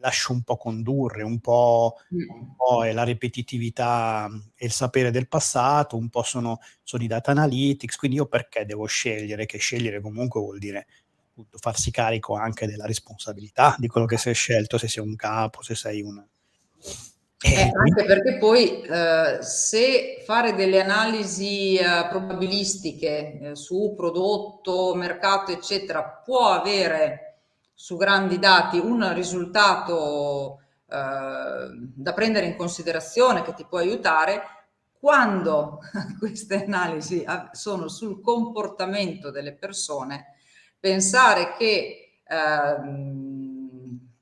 lascio 0.01 0.33
un 0.33 0.43
po' 0.43 0.57
condurre, 0.57 1.23
un 1.23 1.41
po', 1.41 1.97
un 2.11 2.55
po', 2.57 2.85
è 2.85 2.93
la 2.93 3.03
ripetitività 3.03 4.29
e 4.55 4.67
il 4.67 4.73
sapere 4.73 5.11
del 5.11 5.29
passato, 5.29 5.97
un 5.97 6.09
po' 6.09 6.23
sono, 6.23 6.61
sono, 6.83 7.03
i 7.03 7.07
data 7.07 7.31
analytics, 7.31 7.97
quindi 7.97 8.17
io 8.17 8.27
perché 8.27 8.65
devo 8.65 8.87
scegliere? 8.87 9.47
Che 9.47 9.59
scegliere 9.59 10.01
comunque 10.01 10.41
vuol 10.41 10.59
dire 10.59 10.87
appunto, 11.31 11.59
farsi 11.59 11.91
carico 11.91 12.35
anche 12.35 12.67
della 12.67 12.87
responsabilità 12.87 13.77
di 13.79 13.87
quello 13.87 14.07
che 14.07 14.17
sei 14.17 14.35
scelto, 14.35 14.79
se 14.79 14.89
sei 14.89 15.05
un 15.05 15.17
capo, 15.17 15.63
se 15.63 15.75
sei 15.75 16.03
un... 16.03 16.25
Eh, 17.41 17.53
eh, 17.53 17.71
anche 17.73 18.05
perché 18.05 18.37
poi 18.39 18.83
eh, 18.83 19.39
se 19.41 20.23
fare 20.25 20.57
delle 20.57 20.81
analisi 20.83 21.77
eh, 21.77 22.09
probabilistiche 22.09 23.39
eh, 23.41 23.55
su 23.55 23.95
prodotto, 23.97 24.93
mercato, 24.97 25.53
eccetera, 25.53 26.03
può 26.03 26.49
avere 26.49 27.28
su 27.81 27.97
grandi 27.97 28.41
dati 28.41 28.77
un 28.79 29.15
risultato 29.15 30.63
eh, 30.89 31.69
da 31.95 32.13
prendere 32.13 32.47
in 32.47 32.57
considerazione 32.57 33.43
che 33.43 33.55
ti 33.55 33.65
può 33.65 33.79
aiutare, 33.79 34.43
quando 34.99 35.79
queste 36.19 36.65
analisi 36.65 37.25
sono 37.53 37.87
sul 37.87 38.21
comportamento 38.21 39.31
delle 39.31 39.55
persone, 39.55 40.35
pensare 40.81 41.55
che 41.57 42.15
eh, 42.27 42.77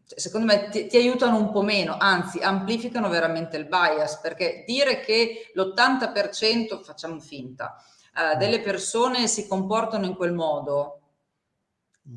secondo 0.05 0.47
me 0.47 0.69
ti, 0.69 0.87
ti, 0.87 0.99
aiutano 0.99 1.39
un 1.39 1.51
po' 1.51 1.63
meno, 1.63 1.97
anzi 1.99 2.41
amplificano 2.41 3.09
veramente 3.09 3.57
il 3.57 3.69
bias, 3.69 4.21
perché 4.21 4.65
dire 4.67 5.01
che 5.01 5.51
l'80%, 5.55 6.83
facciamo 6.83 7.19
finta, 7.21 7.83
eh, 8.15 8.37
delle 8.37 8.61
persone 8.61 9.27
si 9.29 9.49
comportano 9.49 10.05
in 10.05 10.15
quel 10.15 10.35
modo, 10.35 11.01
Mm. 11.06 11.06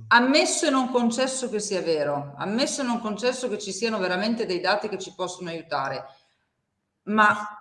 Ammesso 0.10 0.68
e 0.68 0.70
non 0.70 0.92
concesso 0.92 1.50
che 1.50 1.60
sia 1.60 1.82
vero, 1.82 2.34
ammesso 2.38 2.82
e 2.82 2.84
non 2.84 3.00
concesso 3.00 3.50
che 3.50 3.58
ci 3.58 3.72
siano 3.72 3.98
veramente 3.98 4.46
dei 4.46 4.60
dati 4.60 4.88
che 4.88 5.00
ci 5.00 5.14
possono 5.16 5.50
aiutare, 5.50 6.06
ma 7.04 7.60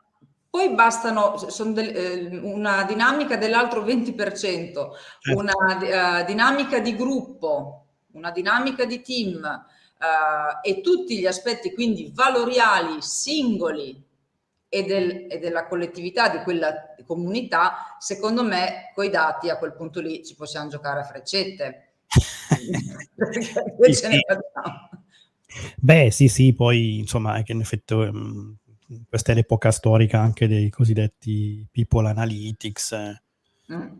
poi 0.50 0.74
bastano 0.74 1.36
del, 1.72 1.96
eh, 1.96 2.38
una 2.42 2.84
dinamica 2.84 3.36
dell'altro 3.36 3.82
20%, 3.82 4.14
certo. 4.34 4.92
una 5.24 6.20
uh, 6.20 6.24
dinamica 6.26 6.80
di 6.80 6.94
gruppo, 6.96 7.86
una 8.12 8.30
dinamica 8.30 8.84
di 8.84 9.00
team 9.00 9.42
uh, 9.42 10.58
e 10.62 10.82
tutti 10.82 11.18
gli 11.18 11.26
aspetti 11.26 11.72
quindi 11.72 12.10
valoriali 12.14 13.00
singoli 13.00 14.02
e, 14.68 14.82
del, 14.82 15.26
e, 15.30 15.38
della 15.38 15.66
collettività 15.66 16.28
di 16.28 16.42
quella 16.42 16.94
comunità, 17.06 17.96
secondo 17.98 18.42
me, 18.42 18.92
coi 18.94 19.08
dati 19.08 19.48
a 19.48 19.56
quel 19.56 19.72
punto 19.74 20.00
lì 20.00 20.22
ci 20.22 20.34
possiamo 20.34 20.68
giocare 20.68 21.00
a 21.00 21.04
freccette 21.04 21.87
sì, 23.80 23.92
sì. 23.92 24.20
Beh, 25.76 26.10
sì, 26.10 26.28
sì, 26.28 26.52
poi 26.52 26.98
insomma, 26.98 27.42
che 27.42 27.52
in 27.52 27.60
effetti 27.60 27.94
um, 27.94 28.56
questa 29.08 29.32
è 29.32 29.34
l'epoca 29.34 29.70
storica 29.70 30.20
anche 30.20 30.46
dei 30.46 30.70
cosiddetti 30.70 31.66
people 31.70 32.08
analytics, 32.08 32.92
eh, 32.92 33.22
mm. 33.72 33.98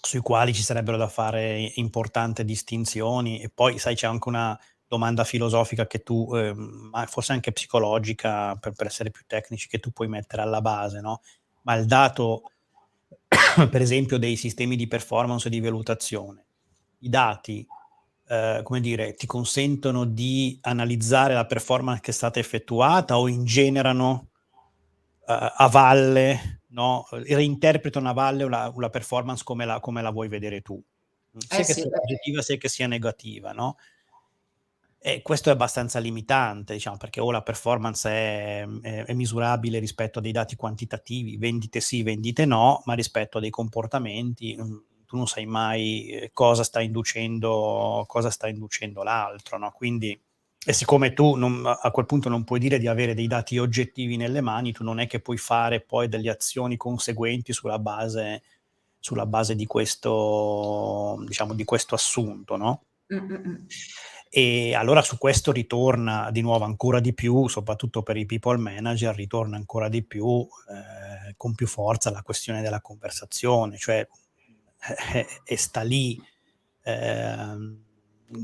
sui 0.00 0.20
quali 0.20 0.54
ci 0.54 0.62
sarebbero 0.62 0.96
da 0.96 1.08
fare 1.08 1.72
importanti 1.76 2.44
distinzioni. 2.44 3.40
E 3.40 3.50
poi, 3.50 3.78
sai, 3.78 3.94
c'è 3.94 4.06
anche 4.06 4.28
una 4.28 4.58
domanda 4.86 5.24
filosofica 5.24 5.86
che 5.86 6.02
tu, 6.02 6.34
eh, 6.34 6.52
ma 6.54 7.06
forse 7.06 7.32
anche 7.32 7.52
psicologica, 7.52 8.56
per, 8.56 8.72
per, 8.72 8.86
essere 8.86 9.10
più 9.10 9.24
tecnici, 9.26 9.68
che 9.68 9.78
tu 9.78 9.90
puoi 9.92 10.08
mettere 10.08 10.42
alla 10.42 10.60
base, 10.60 11.00
no? 11.00 11.20
Ma 11.62 11.74
il 11.74 11.86
dato, 11.86 12.50
per 13.70 13.80
esempio, 13.80 14.18
dei 14.18 14.36
sistemi 14.36 14.76
di 14.76 14.86
performance 14.86 15.48
e 15.48 15.50
di 15.50 15.60
valutazione 15.60 16.44
i 17.00 17.08
dati, 17.08 17.66
eh, 18.28 18.60
come 18.62 18.80
dire, 18.80 19.14
ti 19.14 19.26
consentono 19.26 20.04
di 20.04 20.58
analizzare 20.62 21.34
la 21.34 21.46
performance 21.46 22.00
che 22.00 22.10
è 22.10 22.14
stata 22.14 22.38
effettuata 22.38 23.18
o 23.18 23.28
ingenerano 23.28 24.28
eh, 25.26 25.52
a 25.56 25.68
valle, 25.68 26.62
no? 26.68 27.06
reinterpretano 27.10 28.08
a 28.08 28.12
valle 28.12 28.48
la, 28.48 28.72
la 28.76 28.90
performance 28.90 29.42
come 29.44 29.64
la, 29.64 29.80
come 29.80 30.02
la, 30.02 30.10
vuoi 30.10 30.28
vedere 30.28 30.60
tu, 30.60 30.82
sia 31.36 31.58
eh 31.58 31.64
che 31.64 31.72
sì, 31.72 31.80
sia 31.80 31.90
positiva 31.90 32.42
sia 32.42 32.56
che 32.56 32.68
sia 32.68 32.86
negativa, 32.86 33.52
no? 33.52 33.76
E 35.02 35.22
questo 35.22 35.48
è 35.48 35.52
abbastanza 35.52 35.98
limitante, 35.98 36.74
diciamo, 36.74 36.98
perché 36.98 37.20
o 37.20 37.30
la 37.30 37.42
performance 37.42 38.06
è, 38.06 38.66
è, 38.82 39.04
è, 39.06 39.14
misurabile 39.14 39.78
rispetto 39.78 40.18
a 40.18 40.22
dei 40.22 40.30
dati 40.30 40.56
quantitativi, 40.56 41.38
vendite 41.38 41.80
sì, 41.80 42.02
vendite 42.02 42.44
no, 42.44 42.82
ma 42.84 42.92
rispetto 42.92 43.38
a 43.38 43.40
dei 43.40 43.48
comportamenti 43.48 44.54
mm, 44.60 44.76
tu 45.10 45.16
non 45.16 45.26
sai 45.26 45.44
mai 45.44 46.06
eh, 46.06 46.30
cosa 46.32 46.62
sta 46.62 46.80
inducendo, 46.80 48.04
cosa 48.06 48.30
sta 48.30 48.46
inducendo 48.46 49.02
l'altro, 49.02 49.58
no? 49.58 49.72
Quindi, 49.72 50.16
e 50.64 50.72
siccome 50.72 51.12
tu 51.14 51.34
non, 51.34 51.66
a 51.66 51.90
quel 51.90 52.06
punto 52.06 52.28
non 52.28 52.44
puoi 52.44 52.60
dire 52.60 52.78
di 52.78 52.86
avere 52.86 53.12
dei 53.12 53.26
dati 53.26 53.58
oggettivi 53.58 54.16
nelle 54.16 54.40
mani, 54.40 54.70
tu 54.70 54.84
non 54.84 55.00
è 55.00 55.08
che 55.08 55.18
puoi 55.18 55.36
fare 55.36 55.80
poi 55.80 56.06
delle 56.06 56.30
azioni 56.30 56.76
conseguenti 56.76 57.52
sulla 57.52 57.80
base, 57.80 58.42
sulla 59.00 59.26
base 59.26 59.56
di, 59.56 59.66
questo, 59.66 61.20
diciamo, 61.26 61.54
di 61.54 61.64
questo 61.64 61.96
assunto, 61.96 62.56
no? 62.56 62.84
Mm-mm. 63.12 63.66
E 64.32 64.76
allora 64.76 65.02
su 65.02 65.18
questo 65.18 65.50
ritorna 65.50 66.30
di 66.30 66.40
nuovo 66.40 66.64
ancora 66.64 67.00
di 67.00 67.12
più, 67.12 67.48
soprattutto 67.48 68.04
per 68.04 68.16
i 68.16 68.26
people 68.26 68.58
manager, 68.58 69.12
ritorna 69.12 69.56
ancora 69.56 69.88
di 69.88 70.04
più 70.04 70.46
eh, 70.68 71.34
con 71.36 71.56
più 71.56 71.66
forza 71.66 72.12
la 72.12 72.22
questione 72.22 72.62
della 72.62 72.80
conversazione, 72.80 73.76
cioè 73.76 74.06
e 75.44 75.56
sta 75.56 75.82
lì, 75.82 76.20
eh, 76.82 77.76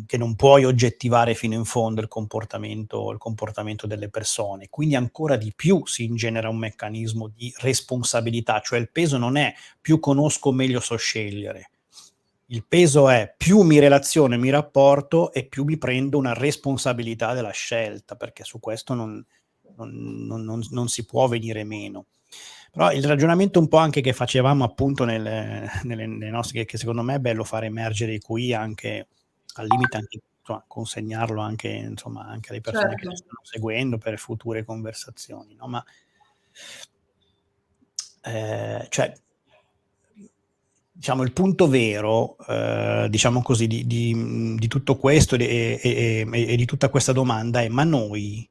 che 0.05 0.17
non 0.17 0.35
puoi 0.35 0.65
oggettivare 0.65 1.35
fino 1.35 1.55
in 1.55 1.65
fondo 1.65 2.01
il 2.01 2.09
comportamento, 2.09 3.11
il 3.13 3.19
comportamento 3.19 3.87
delle 3.87 4.09
persone. 4.09 4.69
Quindi 4.69 4.97
ancora 4.97 5.37
di 5.37 5.53
più 5.55 5.87
si 5.87 6.05
ingenera 6.05 6.49
un 6.49 6.59
meccanismo 6.59 7.29
di 7.29 7.53
responsabilità, 7.59 8.61
cioè 8.61 8.79
il 8.79 8.91
peso 8.91 9.17
non 9.17 9.37
è 9.37 9.55
più 9.81 10.01
conosco, 10.01 10.53
meglio 10.53 10.81
so 10.81 10.97
scegliere. 10.97 11.71
Il 12.47 12.65
peso 12.65 13.09
è 13.09 13.33
più 13.37 13.63
mi 13.63 13.79
relaziono, 13.79 14.39
mi 14.39 14.51
rapporto 14.51 15.33
e 15.33 15.47
più 15.47 15.65
mi 15.65 15.79
prendo 15.79 16.19
una 16.19 16.33
responsabilità 16.33 17.35
della 17.35 17.51
scelta, 17.51 18.15
perché 18.15 18.45
su 18.45 18.61
questo 18.61 18.95
non, 18.95 19.25
non, 19.77 20.45
non, 20.45 20.65
non 20.71 20.89
si 20.89 21.05
può 21.05 21.27
venire 21.27 21.65
meno. 21.65 22.07
Però 22.77 22.93
il 22.93 23.05
ragionamento 23.05 23.59
un 23.59 23.69
po' 23.69 23.79
anche 23.79 24.03
che 24.03 24.13
facevamo 24.13 24.63
appunto 24.63 25.07
nelle, 25.07 25.67
nelle, 25.85 26.07
nelle 26.07 26.29
nostre, 26.29 26.67
che 26.67 26.77
secondo 26.77 27.01
me 27.01 27.15
è 27.15 27.19
bello 27.19 27.43
fare 27.43 27.65
emergere 27.65 28.13
i 28.13 28.21
QI 28.21 28.53
anche 28.53 29.07
al 29.55 29.67
limite, 29.67 29.97
anche, 29.97 30.21
insomma, 30.41 30.63
consegnarlo 30.67 31.41
anche, 31.41 31.69
insomma, 31.69 32.27
anche 32.27 32.51
alle 32.51 32.61
persone 32.61 32.91
certo. 32.91 33.09
che 33.09 33.17
ci 33.17 33.17
stanno 33.17 33.41
seguendo 33.41 33.97
per 33.97 34.19
future 34.19 34.63
conversazioni, 34.63 35.55
no? 35.55 35.69
Ma 35.69 35.83
eh, 38.21 38.87
cioè, 38.91 39.19
diciamo, 40.93 41.23
il 41.23 41.33
punto 41.33 41.69
vero, 41.69 42.37
eh, 42.47 43.07
diciamo 43.09 43.41
così, 43.41 43.67
di, 43.67 43.87
di, 43.87 44.55
di 44.59 44.69
tutto 44.69 44.99
questo 44.99 45.35
e, 45.37 45.81
e, 45.83 46.27
e, 46.31 46.47
e, 46.47 46.57
di 46.57 46.65
tutta 46.67 46.91
questa 46.91 47.13
domanda 47.13 47.63
è: 47.63 47.69
ma 47.69 47.85
noi 47.85 48.47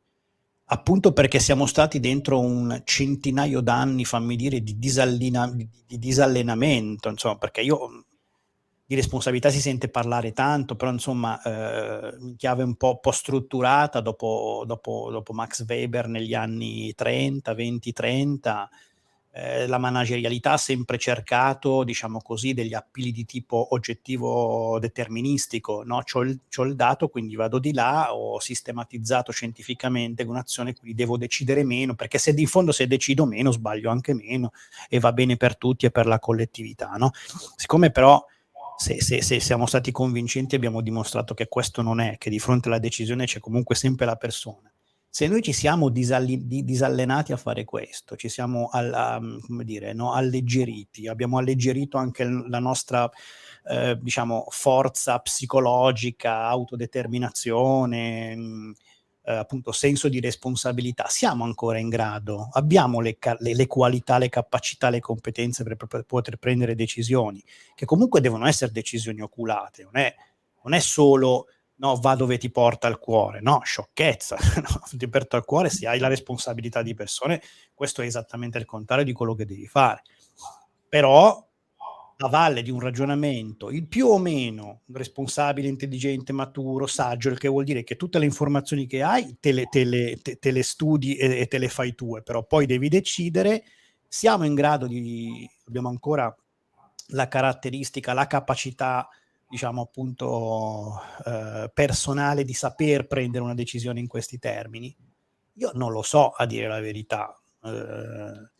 appunto 0.65 1.13
perché 1.13 1.39
siamo 1.39 1.65
stati 1.65 1.99
dentro 1.99 2.39
un 2.39 2.81
centinaio 2.83 3.61
d'anni, 3.61 4.05
fammi 4.05 4.35
dire, 4.35 4.61
di, 4.61 4.77
disallina- 4.77 5.51
di, 5.51 5.97
disallenamento, 5.99 7.09
insomma, 7.09 7.37
perché 7.37 7.61
io 7.61 8.05
di 8.87 8.95
responsabilità 8.95 9.49
si 9.49 9.61
sente 9.61 9.89
parlare 9.89 10.31
tanto, 10.31 10.75
però 10.75 10.91
insomma 10.91 11.41
eh, 11.41 12.35
chiave 12.37 12.63
un 12.63 12.75
po', 12.75 12.99
po 12.99 13.11
strutturata 13.11 13.99
dopo, 13.99 14.63
dopo, 14.65 15.09
dopo, 15.11 15.33
Max 15.33 15.65
Weber 15.67 16.07
negli 16.07 16.35
anni 16.35 16.93
30, 16.93 17.53
20, 17.53 17.93
30, 17.93 18.69
eh, 19.37 19.67
la 19.67 19.77
managerialità 19.77 20.53
ha 20.53 20.57
sempre 20.57 20.97
cercato, 20.97 21.83
diciamo 21.83 22.21
così, 22.21 22.53
degli 22.53 22.73
appili 22.73 23.11
di 23.11 23.25
tipo 23.25 23.67
oggettivo 23.71 24.79
deterministico, 24.79 25.83
no? 25.83 26.01
C'ho 26.09 26.21
il, 26.21 26.39
c'ho 26.49 26.63
il 26.63 26.73
dato, 26.77 27.09
quindi 27.09 27.35
vado 27.35 27.59
di 27.59 27.73
là, 27.73 28.15
ho 28.15 28.39
sistematizzato 28.39 29.33
scientificamente 29.33 30.23
un'azione, 30.23 30.73
quindi 30.73 30.95
devo 30.95 31.17
decidere 31.17 31.65
meno, 31.65 31.95
perché 31.95 32.17
se 32.17 32.33
in 32.33 32.47
fondo 32.47 32.71
se 32.71 32.87
decido 32.87 33.25
meno 33.25 33.51
sbaglio 33.51 33.89
anche 33.89 34.13
meno 34.13 34.53
e 34.87 34.99
va 34.99 35.11
bene 35.11 35.35
per 35.35 35.57
tutti 35.57 35.85
e 35.85 35.91
per 35.91 36.05
la 36.05 36.19
collettività, 36.19 36.91
no? 36.91 37.11
Siccome 37.57 37.91
però 37.91 38.25
se, 38.77 39.01
se, 39.01 39.21
se, 39.21 39.41
siamo 39.41 39.65
stati 39.65 39.91
convincenti 39.91 40.55
abbiamo 40.55 40.79
dimostrato 40.79 41.33
che 41.33 41.49
questo 41.49 41.81
non 41.81 41.99
è, 41.99 42.17
che 42.17 42.29
di 42.29 42.39
fronte 42.39 42.69
alla 42.69 42.79
decisione 42.79 43.25
c'è 43.25 43.41
comunque 43.41 43.75
sempre 43.75 44.05
la 44.05 44.15
persona 44.15 44.69
se 45.15 45.27
noi 45.27 45.41
ci 45.41 45.53
siamo 45.53 45.87
disalli- 45.87 46.45
disallenati 46.65 47.31
a 47.31 47.37
fare 47.37 47.63
questo, 47.63 48.17
ci 48.17 48.27
siamo 48.27 48.67
alla, 48.69 49.17
dire, 49.63 49.93
no, 49.93 50.11
alleggeriti, 50.11 51.07
abbiamo 51.07 51.37
alleggerito 51.37 51.95
anche 51.97 52.25
la 52.25 52.59
nostra 52.59 53.09
eh, 53.65 53.97
diciamo, 53.97 54.45
forza 54.49 55.17
psicologica, 55.19 56.47
autodeterminazione, 56.47 58.35
mh, 58.35 58.73
eh, 59.23 59.35
appunto 59.35 59.71
senso 59.71 60.09
di 60.09 60.19
responsabilità, 60.19 61.05
siamo 61.07 61.45
ancora 61.45 61.77
in 61.77 61.87
grado, 61.87 62.49
abbiamo 62.51 62.99
le, 62.99 63.17
le, 63.37 63.55
le 63.55 63.67
qualità, 63.67 64.17
le 64.17 64.27
capacità, 64.27 64.89
le 64.89 64.99
competenze 64.99 65.63
per, 65.63 65.77
per, 65.77 66.03
poter 66.03 66.35
prendere 66.35 66.75
decisioni, 66.75 67.41
che 67.73 67.85
comunque 67.85 68.19
devono 68.19 68.47
essere 68.47 68.73
decisioni 68.73 69.21
oculate, 69.21 69.83
non 69.83 69.95
è, 69.95 70.13
non 70.63 70.73
è 70.73 70.79
solo 70.79 71.45
no, 71.77 71.95
va 71.95 72.15
dove 72.15 72.37
ti 72.37 72.49
porta 72.49 72.87
il 72.87 72.97
cuore, 72.97 73.41
no, 73.41 73.61
sciocchezza, 73.63 74.37
no? 74.61 74.97
ti 74.97 75.07
porta 75.07 75.37
il 75.37 75.45
cuore 75.45 75.69
se 75.69 75.87
hai 75.87 75.99
la 75.99 76.07
responsabilità 76.07 76.81
di 76.81 76.93
persone, 76.93 77.41
questo 77.73 78.01
è 78.01 78.05
esattamente 78.05 78.57
il 78.57 78.65
contrario 78.65 79.03
di 79.03 79.13
quello 79.13 79.35
che 79.35 79.45
devi 79.45 79.67
fare. 79.67 80.03
Però 80.87 81.45
a 82.17 82.29
valle 82.29 82.61
di 82.61 82.71
un 82.71 82.79
ragionamento, 82.79 83.69
il 83.69 83.87
più 83.87 84.07
o 84.07 84.17
meno 84.17 84.81
responsabile, 84.93 85.67
intelligente, 85.67 86.31
maturo, 86.31 86.87
saggio, 86.87 87.29
il 87.29 87.37
che 87.37 87.49
vuol 87.49 87.65
dire 87.65 87.83
che 87.83 87.97
tutte 87.97 88.19
le 88.19 88.25
informazioni 88.25 88.87
che 88.87 89.03
hai 89.03 89.35
te 89.39 89.51
le, 89.51 89.65
te 89.65 89.83
le, 89.83 90.19
te, 90.21 90.37
te 90.37 90.51
le 90.51 90.63
studi 90.63 91.15
e, 91.17 91.39
e, 91.39 91.47
te 91.47 91.57
le 91.57 91.67
fai 91.67 91.93
tue, 91.93 92.21
però 92.21 92.45
poi 92.45 92.65
devi 92.65 92.87
decidere, 92.87 93.63
siamo 94.07 94.45
in 94.45 94.53
grado 94.53 94.87
di, 94.87 95.49
abbiamo 95.67 95.89
ancora 95.89 96.33
la 97.09 97.27
caratteristica, 97.27 98.13
la 98.13 98.27
capacità 98.27 99.09
diciamo 99.47 99.81
appunto, 99.81 101.01
eh, 101.25 101.71
personale 101.73 102.43
di 102.43 102.53
saper 102.53 103.07
prendere 103.07 103.43
una 103.43 103.53
decisione 103.53 103.99
in 103.99 104.07
questi 104.07 104.39
termini? 104.39 104.95
Io 105.53 105.71
non 105.73 105.91
lo 105.91 106.01
so, 106.01 106.29
a 106.29 106.45
dire 106.45 106.67
la 106.67 106.79
verità. 106.79 107.39
Eh, 107.63 108.53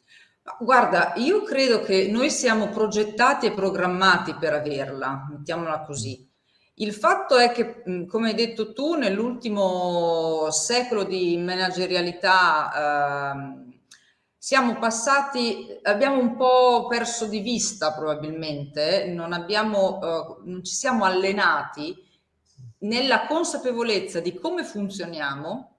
Guarda, 0.60 1.14
io 1.16 1.42
credo 1.42 1.82
che 1.82 2.08
noi 2.08 2.30
siamo 2.30 2.70
progettati 2.70 3.48
e 3.48 3.54
programmati 3.54 4.36
per 4.36 4.54
averla, 4.54 5.28
mettiamola 5.32 5.82
così. 5.82 6.30
Il 6.76 6.94
fatto 6.94 7.38
è 7.38 7.52
che, 7.52 8.06
come 8.08 8.30
hai 8.30 8.36
detto 8.36 8.72
tu, 8.72 8.94
nell'ultimo 8.94 10.52
secolo 10.52 11.04
di 11.04 11.36
managerialità 11.38 13.34
eh, 13.34 13.65
siamo 14.46 14.78
passati, 14.78 15.76
abbiamo 15.82 16.20
un 16.20 16.36
po' 16.36 16.86
perso 16.86 17.26
di 17.26 17.40
vista 17.40 17.94
probabilmente, 17.94 19.08
non, 19.08 19.34
abbiamo, 19.34 20.00
eh, 20.04 20.42
non 20.44 20.64
ci 20.64 20.76
siamo 20.76 21.04
allenati 21.04 21.96
nella 22.82 23.26
consapevolezza 23.26 24.20
di 24.20 24.36
come 24.36 24.64
funzioniamo 24.64 25.72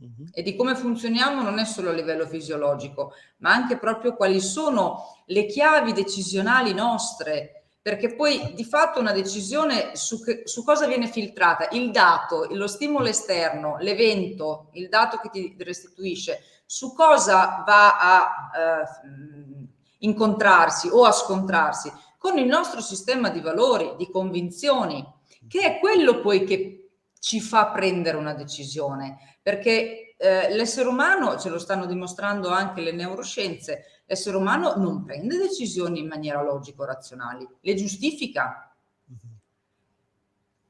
Mm-hmm. 0.00 0.28
E 0.32 0.42
di 0.42 0.54
come 0.54 0.76
funzioniamo 0.76 1.42
non 1.42 1.58
è 1.58 1.64
solo 1.64 1.90
a 1.90 1.92
livello 1.92 2.24
fisiologico, 2.24 3.14
ma 3.38 3.50
anche 3.50 3.78
proprio 3.78 4.14
quali 4.14 4.40
sono 4.40 5.24
le 5.26 5.44
chiavi 5.44 5.92
decisionali 5.92 6.72
nostre, 6.72 7.70
perché 7.82 8.14
poi 8.14 8.52
di 8.54 8.62
fatto 8.62 9.00
una 9.00 9.10
decisione 9.10 9.96
su, 9.96 10.22
che, 10.22 10.42
su 10.44 10.62
cosa 10.62 10.86
viene 10.86 11.08
filtrata? 11.08 11.68
Il 11.72 11.90
dato, 11.90 12.46
lo 12.50 12.68
stimolo 12.68 13.06
esterno, 13.06 13.76
l'evento, 13.80 14.68
il 14.74 14.88
dato 14.88 15.16
che 15.16 15.30
ti 15.30 15.56
restituisce, 15.58 16.42
su 16.70 16.92
cosa 16.92 17.64
va 17.66 17.96
a 17.98 18.50
eh, 18.54 19.68
incontrarsi 20.00 20.90
o 20.92 21.06
a 21.06 21.12
scontrarsi 21.12 21.90
con 22.18 22.36
il 22.36 22.44
nostro 22.44 22.82
sistema 22.82 23.30
di 23.30 23.40
valori, 23.40 23.94
di 23.96 24.10
convinzioni, 24.10 25.02
che 25.48 25.60
è 25.62 25.78
quello 25.78 26.20
poi 26.20 26.44
che 26.44 26.90
ci 27.18 27.40
fa 27.40 27.68
prendere 27.68 28.18
una 28.18 28.34
decisione, 28.34 29.38
perché 29.40 30.14
eh, 30.18 30.54
l'essere 30.54 30.90
umano, 30.90 31.38
ce 31.38 31.48
lo 31.48 31.58
stanno 31.58 31.86
dimostrando 31.86 32.50
anche 32.50 32.82
le 32.82 32.92
neuroscienze, 32.92 34.02
l'essere 34.04 34.36
umano 34.36 34.74
non 34.76 35.04
prende 35.04 35.38
decisioni 35.38 36.00
in 36.00 36.06
maniera 36.06 36.42
logico-razionale, 36.42 37.46
le 37.60 37.74
giustifica 37.74 38.67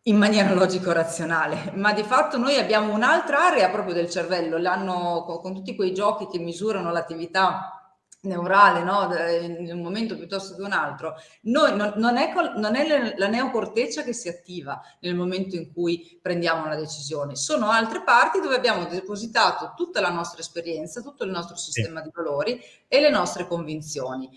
in 0.08 0.16
maniera 0.16 0.52
logico-razionale, 0.54 1.72
ma 1.74 1.92
di 1.92 2.02
fatto 2.02 2.38
noi 2.38 2.56
abbiamo 2.56 2.92
un'altra 2.94 3.46
area 3.46 3.68
proprio 3.68 3.94
del 3.94 4.08
cervello, 4.08 4.56
l'hanno 4.56 5.24
con, 5.40 5.54
tutti 5.54 5.76
quei 5.76 5.92
giochi 5.92 6.26
che 6.26 6.38
misurano 6.38 6.90
l'attività 6.90 7.72
neurale 8.20 8.82
no? 8.82 9.08
in 9.40 9.70
un 9.70 9.82
momento 9.82 10.16
piuttosto 10.16 10.56
che 10.56 10.62
un 10.62 10.72
altro, 10.72 11.14
noi, 11.42 11.76
non, 11.76 11.92
non, 11.96 12.16
è, 12.16 12.32
non, 12.56 12.74
è, 12.74 13.14
la 13.16 13.28
neocorteccia 13.28 14.02
che 14.02 14.14
si 14.14 14.28
attiva 14.28 14.80
nel 15.00 15.14
momento 15.14 15.56
in 15.56 15.72
cui 15.72 16.18
prendiamo 16.20 16.64
una 16.64 16.74
decisione, 16.74 17.36
sono 17.36 17.70
altre 17.70 18.02
parti 18.02 18.40
dove 18.40 18.56
abbiamo 18.56 18.86
depositato 18.86 19.74
tutta 19.76 20.00
la 20.00 20.10
nostra 20.10 20.40
esperienza, 20.40 21.02
tutto 21.02 21.24
il 21.24 21.30
nostro 21.30 21.56
sistema 21.56 22.00
sì. 22.00 22.06
di 22.06 22.12
valori 22.14 22.60
e 22.88 23.00
le 23.00 23.10
nostre 23.10 23.46
convinzioni. 23.46 24.30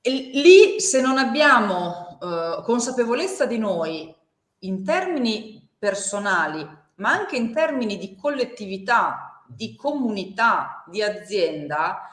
E 0.00 0.10
lì 0.10 0.80
se 0.80 1.00
non 1.00 1.18
abbiamo 1.18 2.18
uh, 2.20 2.62
consapevolezza 2.62 3.46
di 3.46 3.58
noi 3.58 4.20
in 4.62 4.84
termini 4.84 5.68
personali, 5.78 6.66
ma 6.96 7.10
anche 7.10 7.36
in 7.36 7.52
termini 7.52 7.98
di 7.98 8.14
collettività, 8.14 9.42
di 9.46 9.74
comunità, 9.76 10.84
di 10.86 11.02
azienda, 11.02 12.08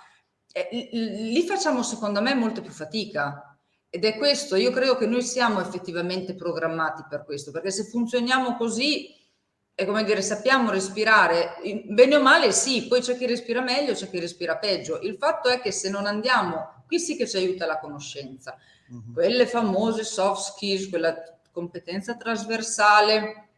eh, 0.52 0.90
lì 0.92 1.42
facciamo 1.44 1.84
secondo 1.84 2.22
me 2.22 2.34
molto 2.34 2.62
più 2.62 2.72
fatica. 2.72 3.58
Ed 3.92 4.06
è 4.06 4.18
questo, 4.18 4.56
io 4.56 4.72
credo 4.72 4.98
che 4.98 5.08
noi 5.08 5.24
siamo 5.24 5.60
effettivamente 5.60 6.36
programmati 6.36 7.04
per 7.10 7.26
questo, 7.26 7.52
perché 7.52 7.72
se 7.72 7.86
funzioniamo 7.86 8.56
così, 8.56 9.16
è 9.74 9.86
come 9.86 10.04
dire, 10.04 10.22
sappiamo 10.22 10.70
respirare, 10.70 11.56
bene 11.86 12.18
o 12.18 12.22
male 12.22 12.52
sì, 12.52 12.88
poi 12.88 13.02
c'è 13.02 13.18
chi 13.18 13.26
respira 13.26 13.62
meglio, 13.62 13.94
c'è 13.94 14.10
chi 14.10 14.20
respira 14.20 14.58
peggio. 14.58 15.00
Il 15.02 15.16
fatto 15.18 15.50
è 15.50 15.60
che 15.60 15.72
se 15.72 15.90
non 15.90 16.06
andiamo, 16.06 16.84
qui 16.86 17.00
sì 17.00 17.16
che 17.16 17.28
ci 17.28 17.38
aiuta 17.38 17.66
la 17.66 17.80
conoscenza, 17.80 18.58
uh-huh. 18.90 19.14
quelle 19.14 19.48
famose 19.48 20.04
soft 20.04 20.52
skills, 20.52 20.90
quella 20.90 21.16
competenza 21.52 22.16
trasversale, 22.16 23.50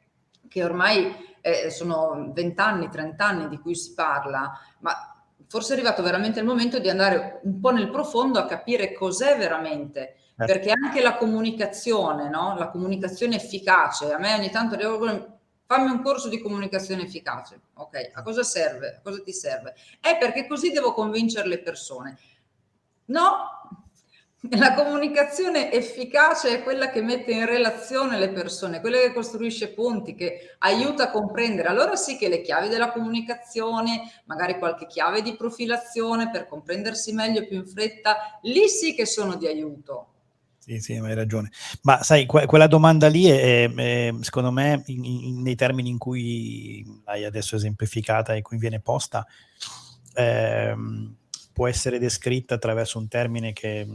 che 0.48 0.64
ormai 0.64 1.14
eh, 1.42 1.70
sono 1.70 2.32
20 2.34 2.62
anni, 2.62 2.90
30 2.90 3.26
anni 3.26 3.50
di 3.50 3.58
cui 3.60 3.76
si 3.76 3.94
parla, 3.94 4.52
ma 4.80 5.24
forse 5.48 5.74
è 5.74 5.76
arrivato 5.76 6.02
veramente 6.02 6.40
il 6.40 6.46
momento 6.46 6.80
di 6.80 6.90
andare 6.90 7.42
un 7.44 7.60
po' 7.60 7.72
nel 7.72 7.90
profondo 7.90 8.40
a 8.40 8.46
capire 8.46 8.94
cos'è 8.94 9.38
veramente. 9.38 10.16
Eh. 10.38 10.46
Perché 10.46 10.72
anche 10.72 11.02
la 11.02 11.18
comunicazione, 11.18 12.30
no? 12.30 12.56
la 12.58 12.70
comunicazione 12.70 13.36
efficace, 13.36 14.12
a 14.12 14.18
me 14.18 14.34
ogni 14.34 14.50
tanto 14.50 14.76
arrivo 14.76 15.40
fammi 15.66 15.90
un 15.90 16.02
corso 16.02 16.28
di 16.28 16.42
comunicazione 16.42 17.04
efficace. 17.04 17.62
Ok, 17.76 18.12
a 18.14 18.22
cosa 18.24 18.44
serve? 18.44 18.96
A 18.98 19.02
cosa 19.02 19.22
ti 19.22 19.32
serve? 19.32 19.76
È 20.02 20.18
perché 20.18 20.46
così 20.46 20.72
devo 20.72 20.94
convincere 20.94 21.48
le 21.48 21.62
persone. 21.62 22.18
No, 23.06 23.81
la 24.58 24.74
comunicazione 24.74 25.72
efficace 25.72 26.50
è 26.50 26.64
quella 26.64 26.90
che 26.90 27.02
mette 27.02 27.32
in 27.32 27.46
relazione 27.46 28.18
le 28.18 28.32
persone, 28.32 28.80
quella 28.82 28.98
che 28.98 29.14
costruisce 29.14 29.70
ponti, 29.70 30.16
che 30.16 30.56
aiuta 30.60 31.04
a 31.04 31.12
comprendere. 31.12 31.68
Allora 31.68 31.96
sì 31.96 32.18
che 32.18 32.28
le 32.28 32.42
chiavi 32.42 32.68
della 32.68 32.92
comunicazione, 32.92 34.02
magari 34.26 34.58
qualche 34.58 34.88
chiave 34.88 35.22
di 35.22 35.36
profilazione 35.36 36.32
per 36.32 36.48
comprendersi 36.48 37.14
meglio 37.14 37.46
più 37.46 37.58
in 37.58 37.68
fretta, 37.68 38.40
lì 38.42 38.68
sì 38.68 38.96
che 38.96 39.06
sono 39.06 39.36
di 39.36 39.46
aiuto. 39.46 40.08
Sì, 40.58 40.80
sì, 40.80 40.96
hai 40.96 41.14
ragione. 41.14 41.52
Ma 41.84 42.02
sai, 42.02 42.26
que- 42.26 42.48
quella 42.48 42.68
domanda 42.68 43.08
lì 43.08 43.26
è, 43.26 43.72
è 43.72 44.14
secondo 44.22 44.52
me, 44.52 44.82
in, 44.88 45.04
in, 45.04 45.42
nei 45.42 45.56
termini 45.56 45.90
in 45.90 46.00
cui 46.00 46.84
l'hai 47.06 47.26
adesso 47.26 47.56
esemplificata 47.56 48.34
e 48.34 48.42
cui 48.42 48.58
viene 48.58 48.80
posta, 48.80 49.26
ehm, 50.16 51.16
può 51.54 51.68
essere 51.68 52.00
descritta 52.00 52.56
attraverso 52.56 52.98
un 52.98 53.08
termine 53.08 53.54
che 53.54 53.88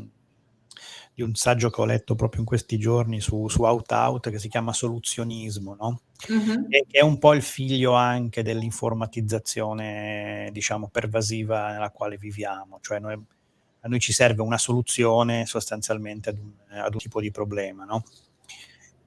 di 1.16 1.22
un 1.22 1.34
saggio 1.34 1.70
che 1.70 1.80
ho 1.80 1.86
letto 1.86 2.14
proprio 2.14 2.40
in 2.40 2.46
questi 2.46 2.76
giorni 2.76 3.22
su, 3.22 3.48
su 3.48 3.62
Out 3.62 3.90
Out 3.90 4.28
che 4.28 4.38
si 4.38 4.50
chiama 4.50 4.74
Soluzionismo, 4.74 5.74
no? 5.74 6.02
Mm-hmm. 6.30 6.64
E 6.68 6.84
che 6.86 6.98
è 6.98 7.02
un 7.02 7.16
po' 7.16 7.32
il 7.32 7.40
figlio 7.40 7.94
anche 7.94 8.42
dell'informatizzazione, 8.42 10.50
diciamo, 10.52 10.88
pervasiva 10.88 11.72
nella 11.72 11.88
quale 11.88 12.18
viviamo. 12.18 12.80
Cioè 12.82 12.98
noi, 12.98 13.14
a 13.14 13.88
noi 13.88 13.98
ci 13.98 14.12
serve 14.12 14.42
una 14.42 14.58
soluzione 14.58 15.46
sostanzialmente 15.46 16.28
ad 16.28 16.36
un, 16.36 16.52
ad 16.68 16.92
un 16.92 17.00
tipo 17.00 17.22
di 17.22 17.30
problema, 17.30 17.86
no? 17.86 18.04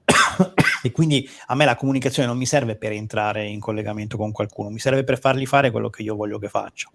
e 0.82 0.90
quindi 0.90 1.30
a 1.46 1.54
me 1.54 1.64
la 1.64 1.76
comunicazione 1.76 2.26
non 2.26 2.38
mi 2.38 2.46
serve 2.46 2.74
per 2.74 2.90
entrare 2.90 3.46
in 3.46 3.60
collegamento 3.60 4.16
con 4.16 4.32
qualcuno, 4.32 4.68
mi 4.68 4.80
serve 4.80 5.04
per 5.04 5.20
fargli 5.20 5.46
fare 5.46 5.70
quello 5.70 5.90
che 5.90 6.02
io 6.02 6.16
voglio 6.16 6.40
che 6.40 6.48
faccia. 6.48 6.90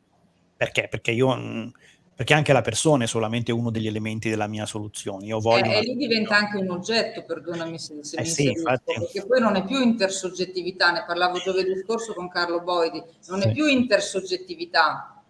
Perché? 0.58 0.90
Perché 0.90 1.12
io... 1.12 1.72
Perché 2.16 2.34
anche 2.34 2.54
la 2.54 2.62
persona 2.62 3.04
è 3.04 3.08
solamente 3.08 3.52
uno 3.52 3.70
degli 3.70 3.88
elementi 3.88 4.30
della 4.30 4.48
mia 4.48 4.66
soluzione. 4.66 5.26
Io 5.26 5.40
voglio 5.42 5.66
eh, 5.66 5.80
e 5.80 5.82
lì 5.82 5.96
diventa 5.96 6.38
anche 6.38 6.56
un 6.56 6.70
oggetto, 6.70 7.26
perdonami 7.26 7.78
se, 7.78 8.06
se 8.06 8.16
eh 8.16 8.22
mi 8.22 8.28
sì, 8.30 8.54
perché 8.86 9.26
poi 9.26 9.42
non 9.42 9.58
è 9.58 9.66
più 9.66 9.82
intersoggettività, 9.82 10.92
ne 10.92 11.04
parlavo 11.06 11.40
giovedì 11.40 11.78
scorso 11.84 12.14
con 12.14 12.30
Carlo 12.30 12.62
Boidi, 12.62 13.04
non 13.28 13.42
sì. 13.42 13.50
è 13.50 13.52
più 13.52 13.66
intersoggettività, 13.66 15.22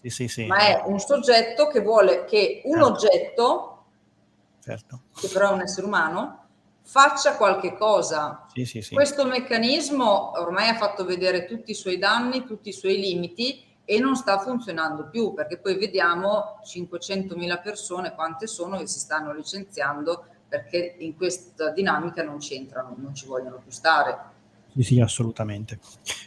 sì, 0.00 0.08
sì, 0.08 0.26
sì. 0.26 0.46
ma 0.46 0.60
è 0.60 0.82
un 0.86 0.98
soggetto 0.98 1.66
che 1.66 1.80
vuole 1.80 2.24
che 2.24 2.62
un 2.64 2.78
certo. 2.78 2.86
oggetto, 2.86 3.84
certo. 4.64 5.00
che 5.14 5.28
però 5.28 5.50
è 5.50 5.52
un 5.52 5.60
essere 5.60 5.86
umano, 5.86 6.46
faccia 6.80 7.36
qualche 7.36 7.76
cosa. 7.76 8.46
Sì, 8.54 8.64
sì, 8.64 8.80
sì. 8.80 8.94
Questo 8.94 9.26
meccanismo 9.26 10.32
ormai 10.40 10.68
ha 10.68 10.76
fatto 10.76 11.04
vedere 11.04 11.44
tutti 11.44 11.72
i 11.72 11.74
suoi 11.74 11.98
danni, 11.98 12.46
tutti 12.46 12.70
i 12.70 12.72
suoi 12.72 12.98
limiti 12.98 13.70
e 13.84 13.98
non 13.98 14.14
sta 14.16 14.38
funzionando 14.38 15.08
più 15.08 15.34
perché 15.34 15.58
poi 15.58 15.76
vediamo 15.76 16.60
500.000 16.64 17.62
persone 17.62 18.14
quante 18.14 18.46
sono 18.46 18.78
che 18.78 18.86
si 18.86 18.98
stanno 18.98 19.32
licenziando 19.32 20.26
perché 20.48 20.96
in 20.98 21.16
questa 21.16 21.70
dinamica 21.70 22.22
non 22.22 22.38
c'entrano, 22.38 22.94
non 22.98 23.14
ci 23.14 23.26
vogliono 23.26 23.56
più 23.56 23.70
stare. 23.70 24.30
Sì, 24.74 24.82
sì, 24.82 25.00
assolutamente. 25.00 25.78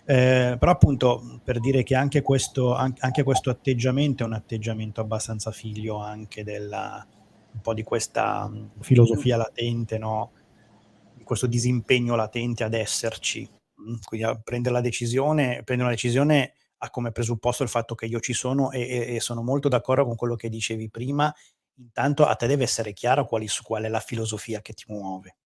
Eh, 0.04 0.56
però 0.60 0.72
appunto 0.72 1.40
per 1.44 1.60
dire 1.60 1.84
che 1.84 1.96
anche 1.96 2.22
questo, 2.22 2.74
anche 2.76 3.24
questo 3.24 3.50
atteggiamento 3.50 4.24
è 4.24 4.26
un 4.26 4.34
atteggiamento 4.34 5.02
abbastanza 5.02 5.52
figlio 5.52 5.98
anche 5.98 6.44
della, 6.44 7.06
un 7.52 7.62
po' 7.62 7.74
di 7.74 7.84
questa 7.84 8.52
filosofia 8.80 9.38
latente, 9.38 9.98
no? 9.98 10.32
di 11.14 11.24
questo 11.24 11.48
disimpegno 11.48 12.16
latente 12.16 12.64
ad 12.64 12.74
esserci. 12.74 13.48
Quindi 14.04 14.26
a 14.26 14.36
prendere 14.36 14.74
la 14.74 14.82
decisione, 14.82 15.62
prendere 15.64 15.90
una 15.90 15.90
decisione 15.92 16.54
ha 16.78 16.90
come 16.90 17.12
presupposto 17.12 17.64
il 17.64 17.70
fatto 17.70 17.96
che 17.96 18.06
io 18.06 18.20
ci 18.20 18.34
sono 18.34 18.72
e, 18.72 19.16
e, 19.16 19.20
sono 19.20 19.42
molto 19.42 19.70
d'accordo 19.70 20.06
con 20.06 20.16
quello 20.16 20.36
che 20.36 20.50
dicevi 20.50 20.90
prima. 20.90 21.34
Intanto 21.78 22.26
a 22.26 22.36
te 22.36 22.48
deve 22.48 22.64
essere 22.64 22.94
chiaro 22.94 23.26
quali, 23.26 23.48
qual 23.64 23.84
è 23.84 23.90
la 23.90 24.00
filosofia 24.00 24.62
che 24.62 24.74
ti 24.74 24.86
muove. 24.88 25.38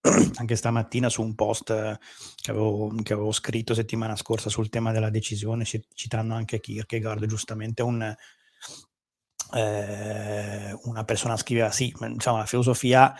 Anche 0.36 0.56
stamattina 0.56 1.08
su 1.08 1.22
un 1.22 1.34
post 1.34 1.70
eh, 1.70 1.98
che 2.36 2.50
avevo, 2.50 2.94
che 3.02 3.12
avevo, 3.12 3.32
scritto 3.32 3.74
settimana 3.74 4.16
scorsa 4.16 4.48
sul 4.48 4.68
tema 4.68 4.92
della 4.92 5.10
decisione, 5.10 5.64
citando 5.64 6.34
anche 6.34 6.60
Kierkegaard, 6.60 7.26
giustamente 7.26 7.82
un, 7.82 8.14
eh, 9.54 10.78
una 10.84 11.04
persona 11.04 11.36
scriveva 11.36 11.70
sì, 11.70 11.94
diciamo, 11.98 12.36
la 12.36 12.46
filosofia 12.46 13.14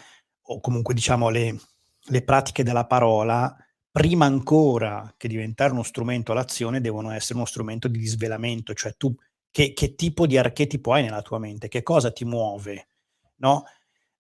o 0.51 0.61
comunque 0.61 0.95
diciamo 0.95 1.29
le, 1.29 1.59
le 2.01 2.23
pratiche 2.23 2.63
della 2.63 2.87
parola, 2.87 3.55
prima 3.99 4.27
ancora 4.27 5.13
che 5.17 5.27
diventare 5.27 5.73
uno 5.73 5.83
strumento 5.83 6.31
all'azione, 6.31 6.81
devono 6.81 7.11
essere 7.11 7.35
uno 7.35 7.47
strumento 7.47 7.89
di 7.89 7.99
disvelamento, 7.99 8.73
cioè 8.73 8.95
tu 8.97 9.13
che, 9.51 9.73
che 9.73 9.97
tipo 9.97 10.25
di 10.25 10.39
archetipo 10.39 10.93
hai 10.93 11.03
nella 11.03 11.21
tua 11.21 11.41
mente, 11.41 11.67
che 11.67 11.83
cosa 11.83 12.13
ti 12.13 12.25
muove, 12.25 12.91
no? 13.39 13.65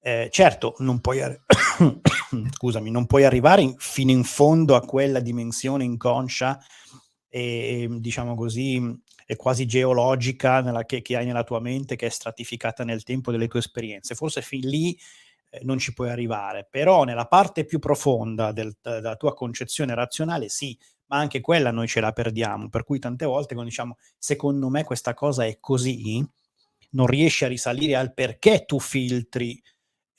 Eh, 0.01 0.31
certo, 0.33 0.75
non 0.79 0.99
puoi, 0.99 1.23
ar- 1.23 1.41
scusami, 2.57 2.91
non 2.91 3.07
puoi 3.07 3.23
arrivare 3.23 3.63
in, 3.63 3.77
fino 3.79 4.11
in 4.11 4.25
fondo 4.25 4.75
a 4.75 4.81
quella 4.81 5.21
dimensione 5.21 5.85
inconscia 5.85 6.59
e, 7.29 7.87
diciamo 7.89 8.35
così, 8.35 8.83
è 9.25 9.37
quasi 9.37 9.65
geologica 9.65 10.61
nella, 10.61 10.85
che, 10.87 11.03
che, 11.03 11.17
hai 11.17 11.25
nella 11.25 11.45
tua 11.45 11.61
mente, 11.61 11.95
che 11.95 12.07
è 12.07 12.11
stratificata 12.11 12.83
nel 12.83 13.05
tempo 13.05 13.31
delle 13.31 13.47
tue 13.47 13.61
esperienze. 13.61 14.17
Forse 14.17 14.43
fin 14.43 14.67
lì 14.67 14.99
non 15.63 15.79
ci 15.79 15.93
puoi 15.95 16.11
arrivare, 16.11 16.67
però 16.71 17.05
nella 17.05 17.27
parte 17.27 17.65
più 17.65 17.79
profonda 17.79 18.53
del, 18.53 18.77
della 18.81 19.17
tua 19.17 19.35
concezione 19.35 19.95
razionale 19.95 20.49
sì, 20.49 20.79
ma 21.07 21.19
anche 21.19 21.41
quella 21.41 21.71
noi 21.71 21.89
ce 21.89 22.01
la 22.01 22.13
perdiamo, 22.13 22.69
per 22.69 22.85
cui 22.85 22.99
tante 22.99 23.25
volte 23.25 23.55
quando 23.55 23.71
diciamo 23.71 23.97
secondo 24.19 24.69
me 24.69 24.85
questa 24.85 25.15
cosa 25.15 25.45
è 25.45 25.59
così, 25.61 26.27
non 26.91 27.07
riesci 27.07 27.45
a 27.45 27.49
risalire 27.49 27.97
al 27.97 28.15
perché 28.15 28.65
tu 28.65 28.79
filtri 28.79 29.61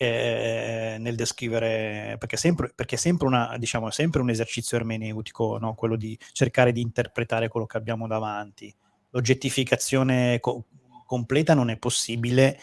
eh, 0.02 0.96
nel 0.98 1.16
descrivere, 1.16 2.16
perché, 2.18 2.38
sempre, 2.38 2.72
perché 2.74 2.96
è 2.96 2.98
sempre, 2.98 3.28
una, 3.28 3.58
diciamo, 3.58 3.90
sempre 3.90 4.22
un 4.22 4.30
esercizio 4.30 4.78
ermeneutico, 4.78 5.58
no? 5.58 5.76
quello 5.76 5.98
di 5.98 6.18
cercare 6.32 6.72
di 6.72 6.80
interpretare 6.80 7.50
quello 7.50 7.66
che 7.66 7.78
abbiamo 7.78 8.08
davanti. 8.08 8.74
L'oggettificazione 9.10 10.40
co- 10.40 10.66
completa 11.10 11.56
non 11.56 11.72
è 11.72 11.78
possibile 11.78 12.60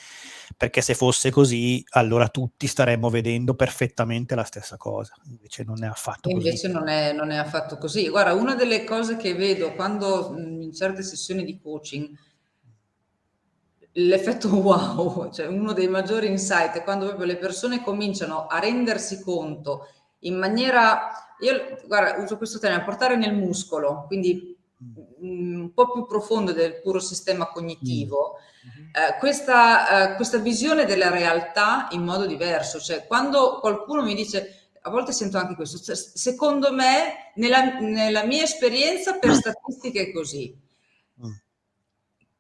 perché 0.57 0.81
se 0.81 0.95
fosse 0.95 1.33
così 1.33 1.85
allora 1.91 2.29
tutti 2.29 2.69
staremmo 2.69 3.11
vedendo 3.11 3.55
perfettamente 3.55 4.37
la 4.37 4.45
stessa 4.45 4.77
cosa, 4.77 5.15
invece 5.25 5.65
non 5.65 5.83
è 5.83 5.89
affatto 5.89 6.31
così. 6.31 6.47
Invece 6.47 6.69
non 6.69 6.85
non 7.17 7.31
è 7.33 7.37
affatto 7.37 7.77
così. 7.77 8.09
Guarda, 8.09 8.35
una 8.35 8.55
delle 8.55 8.85
cose 8.85 9.17
che 9.17 9.35
vedo 9.35 9.75
quando 9.75 10.33
in 10.37 10.73
certe 10.73 11.03
sessioni 11.03 11.45
di 11.45 11.59
coaching 11.59 12.17
l'effetto 13.99 14.49
wow, 14.55 15.33
cioè 15.33 15.47
uno 15.47 15.73
dei 15.73 15.89
maggiori 15.89 16.29
insight 16.29 16.77
è 16.77 16.85
quando 16.85 17.07
proprio 17.07 17.27
le 17.27 17.39
persone 17.39 17.83
cominciano 17.83 18.47
a 18.47 18.61
rendersi 18.61 19.21
conto 19.23 19.89
in 20.21 20.37
maniera, 20.37 21.35
io 21.41 21.79
guarda, 21.87 22.23
uso 22.23 22.37
questo 22.37 22.59
termine, 22.59 22.85
portare 22.85 23.17
nel 23.17 23.35
muscolo, 23.35 24.05
quindi 24.07 24.56
mm, 24.56 24.56
un 25.21 25.71
po' 25.73 25.93
più 25.93 26.07
profondo 26.07 26.53
del 26.53 26.81
puro 26.81 27.01
sistema 27.01 27.49
cognitivo, 27.49 28.37
mm-hmm. 28.67 28.89
eh, 28.89 29.19
questa, 29.19 30.13
eh, 30.13 30.17
questa 30.17 30.39
visione 30.39 30.85
della 30.85 31.11
realtà 31.11 31.89
in 31.91 32.03
modo 32.03 32.27
diverso. 32.27 32.79
Cioè, 32.79 33.07
quando 33.07 33.59
qualcuno 33.61 34.03
mi 34.03 34.15
dice, 34.15 34.71
a 34.83 34.91
volte 34.91 35.13
sento 35.13 35.39
anche 35.39 35.55
questo, 35.55 35.79
cioè, 35.79 35.97
secondo 35.97 36.73
me, 36.73 37.33
nella, 37.37 37.79
nella, 37.81 38.25
mia 38.25 38.45
esperienza, 38.45 39.19
per 39.19 39.35
statistiche 39.35 40.03
è 40.03 40.13
così. 40.13 40.57
Mm. 41.25 41.33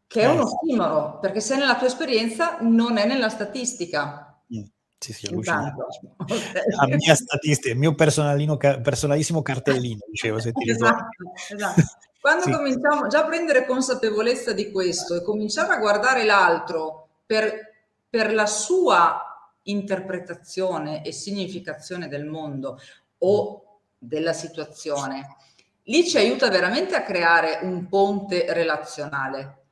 Che 0.06 0.20
è 0.20 0.26
uno 0.26 0.44
eh. 0.44 0.56
stimolo, 0.62 1.18
perché 1.20 1.40
se 1.40 1.54
è 1.54 1.58
nella 1.58 1.76
tua 1.76 1.88
esperienza 1.88 2.58
non 2.60 2.98
è 2.98 3.06
nella 3.06 3.28
statistica. 3.28 4.40
Mm. 4.54 4.62
Sì, 4.98 5.12
sì. 5.12 5.28
La 5.44 6.86
mia 6.86 7.14
statistica, 7.14 7.70
il 7.70 7.78
mio 7.78 7.94
personalissimo 7.94 9.42
cartellino, 9.42 10.00
dicevo, 10.10 10.38
se 10.38 10.52
ti 10.52 10.70
esatto, 10.70 11.06
esatto. 11.52 11.82
Quando 12.20 12.44
sì. 12.44 12.50
cominciamo 12.50 13.06
già 13.06 13.20
a 13.20 13.26
prendere 13.26 13.66
consapevolezza 13.66 14.52
di 14.52 14.70
questo 14.70 15.14
e 15.14 15.22
cominciare 15.22 15.74
a 15.74 15.78
guardare 15.78 16.24
l'altro 16.24 17.08
per, 17.24 17.74
per 18.08 18.32
la 18.32 18.46
sua 18.46 19.20
interpretazione 19.62 21.04
e 21.04 21.12
significazione 21.12 22.08
del 22.08 22.24
mondo 22.24 22.78
o 23.18 23.80
della 23.98 24.32
situazione, 24.32 25.36
lì 25.84 26.06
ci 26.06 26.16
aiuta 26.16 26.48
veramente 26.48 26.94
a 26.94 27.02
creare 27.02 27.60
un 27.62 27.88
ponte 27.88 28.52
relazionale 28.52 29.64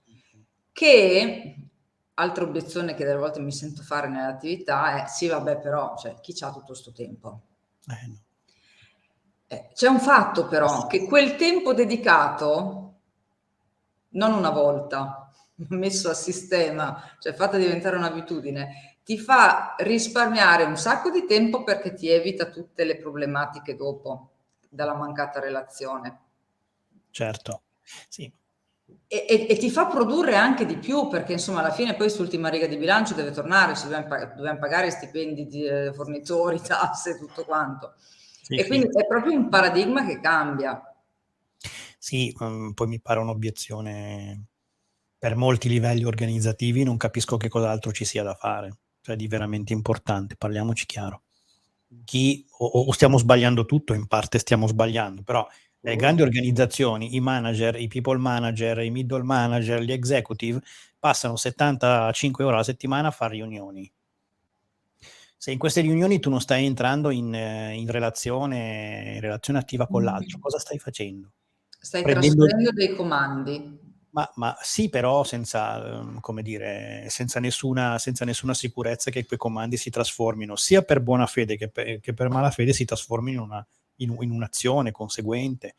che 0.73 1.57
altra 2.15 2.45
obiezione 2.45 2.95
che 2.95 3.05
delle 3.05 3.19
volte 3.19 3.41
mi 3.41 3.53
sento 3.53 3.83
fare 3.83 4.09
nell'attività 4.09 5.03
è 5.03 5.09
sì 5.09 5.27
vabbè 5.29 5.59
però 5.59 5.97
cioè, 5.97 6.17
chi 6.21 6.35
ha 6.41 6.51
tutto 6.51 6.67
questo 6.67 6.93
tempo? 6.93 7.41
Eh, 7.89 8.07
no. 8.09 8.24
Eh, 9.55 9.71
c'è 9.73 9.89
un 9.89 10.01
fatto 10.01 10.47
però 10.47 10.87
che 10.87 11.05
quel 11.07 11.37
tempo 11.37 11.73
dedicato 11.73 12.95
non 14.11 14.33
una 14.33 14.51
volta 14.51 15.31
messo 15.71 16.11
a 16.11 16.15
sistema, 16.15 17.17
cioè 17.19 17.33
fatta 17.33 17.57
diventare 17.57 17.97
un'abitudine, 17.97 18.99
ti 19.05 19.19
fa 19.19 19.75
risparmiare 19.79 20.65
un 20.65 20.77
sacco 20.77 21.11
di 21.11 21.27
tempo 21.27 21.63
perché 21.63 21.95
ti 21.95 22.09
evita 22.09 22.47
tutte 22.47 22.85
le 22.85 22.97
problematiche 22.97 23.77
dopo 23.77 24.31
dalla 24.69 24.95
mancata 24.95 25.41
relazione. 25.41 26.21
Certo, 27.11 27.63
sì, 28.09 28.33
e, 29.07 29.27
e, 29.29 29.47
e, 29.49 29.57
ti 29.57 29.71
fa 29.71 29.87
produrre 29.87 30.37
anche 30.37 30.67
di 30.67 30.77
più 30.77 31.09
perché 31.09 31.33
insomma 31.33 31.61
alla 31.61 31.71
fine 31.71 31.91
poi 31.91 32.07
quest'ultima 32.07 32.49
riga 32.49 32.67
di 32.67 32.77
bilancio 32.77 33.15
deve 33.15 33.31
tornare, 33.31 33.75
ci 33.75 33.85
dobbiamo, 33.85 34.07
pag- 34.07 34.35
dobbiamo 34.35 34.59
pagare 34.59 34.91
stipendi 34.91 35.47
di 35.47 35.65
eh, 35.65 35.93
fornitori, 35.93 36.61
tasse, 36.63 37.19
tutto 37.19 37.45
quanto. 37.45 37.95
Sì, 38.45 38.57
e 38.57 38.63
sì. 38.63 38.69
quindi 38.69 38.89
è 38.89 39.07
proprio 39.07 39.33
un 39.39 39.49
paradigma 39.49 40.05
che 40.05 40.21
cambia. 40.21 40.83
Sì, 41.99 42.35
um, 42.41 42.75
poi 42.75 42.89
mi 42.89 43.01
pare 43.01 43.21
un'obiezione 43.21 44.49
per 45.19 45.35
molti 45.35 45.71
livelli 45.71 46.05
organizzativi, 46.05 46.83
non 46.83 46.99
capisco 46.99 47.39
che 47.39 47.49
cos'altro 47.49 47.91
ci 47.91 48.05
sia 48.05 48.23
da 48.23 48.35
fare, 48.35 48.77
cioè 49.01 49.17
di 49.17 49.27
veramente 49.29 49.73
importante, 49.73 50.37
parliamoci 50.37 50.85
chiaro. 50.85 51.23
Chi, 52.05 52.45
o, 52.59 52.67
o 52.67 52.93
stiamo 52.93 53.17
sbagliando 53.17 53.65
tutto, 53.65 53.95
in 53.95 54.07
parte 54.07 54.39
stiamo 54.39 54.67
sbagliando, 54.67 55.23
però 55.23 55.49
le 55.81 55.97
grandi 55.97 56.21
organizzazioni, 56.21 57.15
i 57.15 57.21
manager, 57.21 57.81
i 57.81 57.89
people 57.89 58.19
manager, 58.19 58.81
i 58.81 58.91
middle 58.91 59.23
manager, 59.23 59.81
gli 59.81 59.93
executive, 59.93 60.61
passano 60.99 61.37
75 61.37 62.45
ore 62.45 62.55
alla 62.55 62.63
settimana 62.63 63.09
a 63.09 63.11
fare 63.11 63.37
riunioni. 63.37 63.91
Se 65.45 65.51
in 65.51 65.59
queste 65.59 65.83
riunioni 65.83 66.21
tu 66.21 66.31
non 66.31 66.41
stai 66.41 66.65
entrando 66.65 67.11
in, 67.11 67.35
eh, 67.35 67.75
in, 67.75 67.91
relazione, 67.91 69.13
in 69.17 69.21
relazione 69.21 69.59
attiva 69.59 69.87
con 69.87 70.03
l'altro, 70.03 70.39
cosa 70.39 70.59
stai 70.59 70.79
facendo? 70.79 71.33
Stai 71.69 72.03
Prendendo... 72.03 72.47
trasferendo 72.47 72.71
dei 72.73 72.97
comandi. 72.97 73.79
Ma, 74.13 74.33
ma, 74.37 74.57
sì, 74.63 74.89
però 74.89 75.23
senza, 75.23 75.99
ehm, 75.99 76.21
come 76.21 76.41
dire, 76.41 77.09
senza 77.11 77.41
nessuna, 77.41 77.99
senza 77.99 78.25
nessuna, 78.25 78.55
sicurezza 78.55 79.11
che 79.11 79.27
quei 79.27 79.39
comandi 79.39 79.77
si 79.77 79.91
trasformino, 79.91 80.57
sia 80.57 80.81
per 80.81 81.03
buona 81.03 81.27
fede 81.27 81.59
che 81.59 81.69
per, 81.69 82.01
che 82.01 82.15
per 82.15 82.31
malafede, 82.31 82.73
si 82.73 82.87
trasformino 82.87 83.43
in 83.43 83.47
una 83.47 83.67
in, 83.97 84.17
in 84.21 84.31
un'azione 84.31 84.93
conseguente 84.93 85.75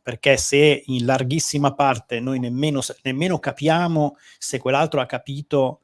perché 0.00 0.38
se 0.38 0.84
in 0.86 1.04
larghissima 1.04 1.74
parte 1.74 2.18
noi 2.18 2.38
nemmeno, 2.38 2.80
nemmeno 3.02 3.38
capiamo 3.38 4.16
se 4.38 4.58
quell'altro 4.58 5.02
ha 5.02 5.06
capito 5.06 5.82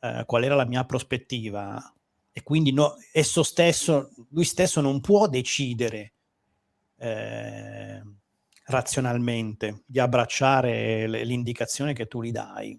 eh, 0.00 0.22
qual 0.24 0.44
era 0.44 0.54
la 0.54 0.64
mia 0.64 0.84
prospettiva 0.84 1.93
e 2.36 2.42
quindi 2.42 2.72
no, 2.72 2.96
esso 3.12 3.44
stesso, 3.44 4.10
lui 4.30 4.42
stesso 4.42 4.80
non 4.80 5.00
può 5.00 5.28
decidere 5.28 6.14
eh, 6.96 8.02
razionalmente 8.64 9.84
di 9.86 10.00
abbracciare 10.00 11.06
l'indicazione 11.06 11.92
che 11.92 12.06
tu 12.08 12.24
gli 12.24 12.32
dai. 12.32 12.76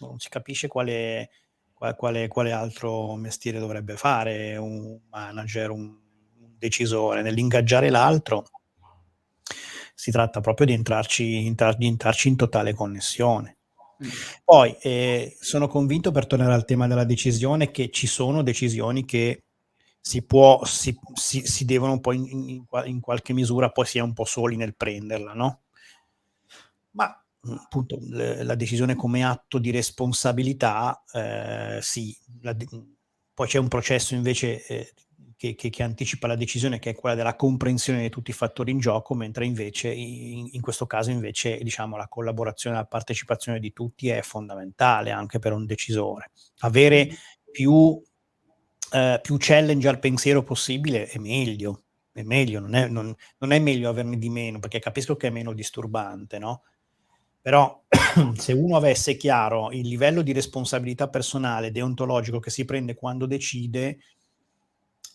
Non 0.00 0.18
si 0.18 0.28
capisce 0.28 0.68
quale, 0.68 1.30
quale, 1.96 2.28
quale 2.28 2.52
altro 2.52 3.14
mestiere 3.14 3.58
dovrebbe 3.58 3.96
fare 3.96 4.58
un 4.58 5.00
manager, 5.08 5.70
un 5.70 5.96
decisore, 6.58 7.22
nell'ingaggiare 7.22 7.88
l'altro, 7.88 8.44
si 9.94 10.10
tratta 10.10 10.40
proprio 10.40 10.66
di 10.66 10.74
entrarci, 10.74 11.46
entrar, 11.46 11.74
di 11.74 11.86
entrarci 11.86 12.28
in 12.28 12.36
totale 12.36 12.74
connessione. 12.74 13.56
Poi 14.44 14.76
eh, 14.80 15.36
sono 15.40 15.68
convinto, 15.68 16.10
per 16.10 16.26
tornare 16.26 16.52
al 16.52 16.64
tema 16.64 16.86
della 16.86 17.04
decisione, 17.04 17.70
che 17.70 17.90
ci 17.90 18.06
sono 18.06 18.42
decisioni 18.42 19.04
che 19.04 19.44
si, 20.00 20.24
può, 20.24 20.64
si, 20.64 20.98
si, 21.14 21.46
si 21.46 21.64
devono 21.64 21.92
un 21.92 22.00
po' 22.00 22.12
in, 22.12 22.26
in, 22.26 22.64
in, 22.84 23.00
qualche 23.00 23.32
misura, 23.32 23.70
poi 23.70 23.86
si 23.86 23.98
è 23.98 24.02
un 24.02 24.12
po' 24.12 24.24
soli 24.24 24.56
nel 24.56 24.76
prenderla, 24.76 25.32
no? 25.32 25.62
Ma 26.90 27.24
mm, 27.48 27.56
appunto 27.56 27.98
la 28.10 28.54
decisione 28.54 28.94
come 28.94 29.24
atto 29.24 29.58
di 29.58 29.70
responsabilità, 29.70 31.02
eh, 31.12 31.78
sì, 31.80 32.16
la, 32.42 32.54
poi 33.32 33.46
c'è 33.48 33.58
un 33.58 33.68
processo 33.68 34.14
invece 34.14 34.64
eh, 34.66 34.92
che, 35.36 35.54
che, 35.54 35.70
che, 35.70 35.82
anticipa 35.82 36.26
la 36.26 36.36
decisione, 36.36 36.78
che 36.78 36.90
è 36.90 36.94
quella 36.94 37.14
della 37.14 37.36
comprensione 37.36 38.02
di 38.02 38.08
tutti 38.08 38.30
i 38.30 38.34
fattori 38.34 38.70
in 38.70 38.78
gioco, 38.78 39.14
mentre 39.14 39.46
invece 39.46 39.90
in, 39.92 40.48
in 40.52 40.60
questo 40.60 40.86
caso 40.86 41.10
invece 41.10 41.58
diciamo, 41.58 41.96
la 41.96 42.08
collaborazione, 42.08 42.76
la 42.76 42.84
partecipazione 42.84 43.58
di 43.58 43.72
tutti 43.72 44.08
è 44.08 44.22
fondamentale 44.22 45.10
anche 45.10 45.38
per 45.38 45.52
un 45.52 45.66
decisore. 45.66 46.30
Avere 46.60 47.08
più, 47.50 48.02
eh, 48.92 49.20
più 49.22 49.36
challenge 49.38 49.88
al 49.88 49.98
pensiero 49.98 50.42
possibile 50.42 51.06
è 51.06 51.18
meglio, 51.18 51.82
è 52.12 52.22
meglio, 52.22 52.60
non 52.60 52.74
è, 52.74 52.88
non, 52.88 53.14
non 53.38 53.52
è 53.52 53.58
meglio 53.58 53.88
averne 53.88 54.18
di 54.18 54.28
meno, 54.28 54.58
perché 54.58 54.78
capisco 54.78 55.16
che 55.16 55.28
è 55.28 55.30
meno 55.30 55.52
disturbante, 55.52 56.38
no? 56.38 56.62
Però 57.44 57.84
se 58.36 58.54
uno 58.54 58.76
avesse 58.76 59.18
chiaro 59.18 59.70
il 59.70 59.86
livello 59.86 60.22
di 60.22 60.32
responsabilità 60.32 61.10
personale, 61.10 61.70
deontologico 61.70 62.40
che 62.40 62.48
si 62.48 62.64
prende 62.64 62.94
quando 62.94 63.26
decide, 63.26 63.98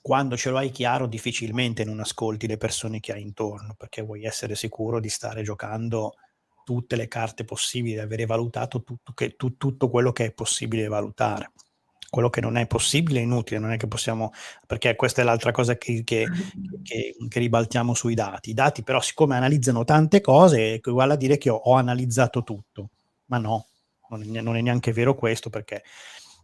quando 0.01 0.37
ce 0.37 0.49
lo 0.49 0.57
hai 0.57 0.71
chiaro 0.71 1.07
difficilmente 1.07 1.83
non 1.83 1.99
ascolti 1.99 2.47
le 2.47 2.57
persone 2.57 2.99
che 2.99 3.13
hai 3.13 3.21
intorno 3.21 3.75
perché 3.77 4.01
vuoi 4.01 4.23
essere 4.23 4.55
sicuro 4.55 4.99
di 4.99 5.09
stare 5.09 5.43
giocando 5.43 6.13
tutte 6.63 6.95
le 6.95 7.07
carte 7.07 7.45
possibili, 7.45 7.95
di 7.95 7.99
avere 7.99 8.27
valutato 8.27 8.83
tutto, 8.83 9.11
che, 9.13 9.35
tu, 9.35 9.57
tutto 9.57 9.89
quello 9.89 10.11
che 10.11 10.25
è 10.25 10.31
possibile 10.31 10.87
valutare. 10.87 11.51
Quello 12.07 12.29
che 12.29 12.41
non 12.41 12.57
è 12.57 12.67
possibile 12.67 13.19
è 13.19 13.23
inutile, 13.23 13.59
non 13.59 13.71
è 13.71 13.77
che 13.77 13.87
possiamo, 13.87 14.31
perché 14.67 14.95
questa 14.95 15.21
è 15.21 15.25
l'altra 15.25 15.51
cosa 15.51 15.77
che, 15.77 16.03
che, 16.03 16.27
che, 16.83 17.15
che 17.27 17.39
ribaltiamo 17.39 17.95
sui 17.95 18.13
dati. 18.13 18.51
I 18.51 18.53
dati 18.53 18.83
però 18.83 19.01
siccome 19.01 19.35
analizzano 19.35 19.83
tante 19.83 20.21
cose, 20.21 20.73
equivale 20.73 21.13
a 21.13 21.15
dire 21.17 21.39
che 21.39 21.49
ho, 21.49 21.55
ho 21.55 21.73
analizzato 21.73 22.43
tutto, 22.43 22.89
ma 23.25 23.39
no, 23.39 23.65
non 24.09 24.37
è, 24.37 24.41
non 24.41 24.55
è, 24.55 24.61
neanche 24.61 24.91
vero 24.91 25.15
questo 25.15 25.49
perché 25.49 25.83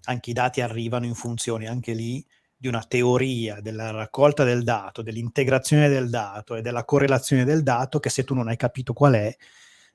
anche 0.06 0.32
i 0.32 0.34
dati 0.34 0.62
arrivano 0.62 1.06
in 1.06 1.16
funzione 1.16 1.68
anche 1.68 1.94
lì 1.94 2.26
di 2.66 2.68
una 2.68 2.84
teoria 2.84 3.62
della 3.62 3.92
raccolta 3.92 4.44
del 4.44 4.64
dato, 4.64 5.04
dell'integrazione 5.04 5.88
del 5.88 6.10
dato 6.10 6.56
e 6.56 6.62
della 6.62 6.84
correlazione 6.84 7.46
del 7.46 7.62
dato 7.62 8.00
che 8.00 8.10
se 8.10 8.24
tu 8.24 8.34
non 8.34 8.48
hai 8.48 8.58
capito 8.58 8.94
qual 8.94 9.14
è, 9.14 9.36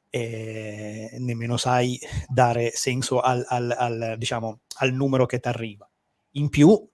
eh, 0.09 1.17
nemmeno 1.19 1.57
sai 1.57 1.99
dare 2.29 2.71
senso 2.71 3.21
al, 3.21 3.45
al, 3.49 3.75
al, 3.77 4.15
diciamo, 4.17 4.61
al 4.79 4.93
numero 4.93 5.27
che 5.27 5.41
ti 5.41 5.49
arriva. 5.49 5.89
In 6.35 6.49
più, 6.49 6.89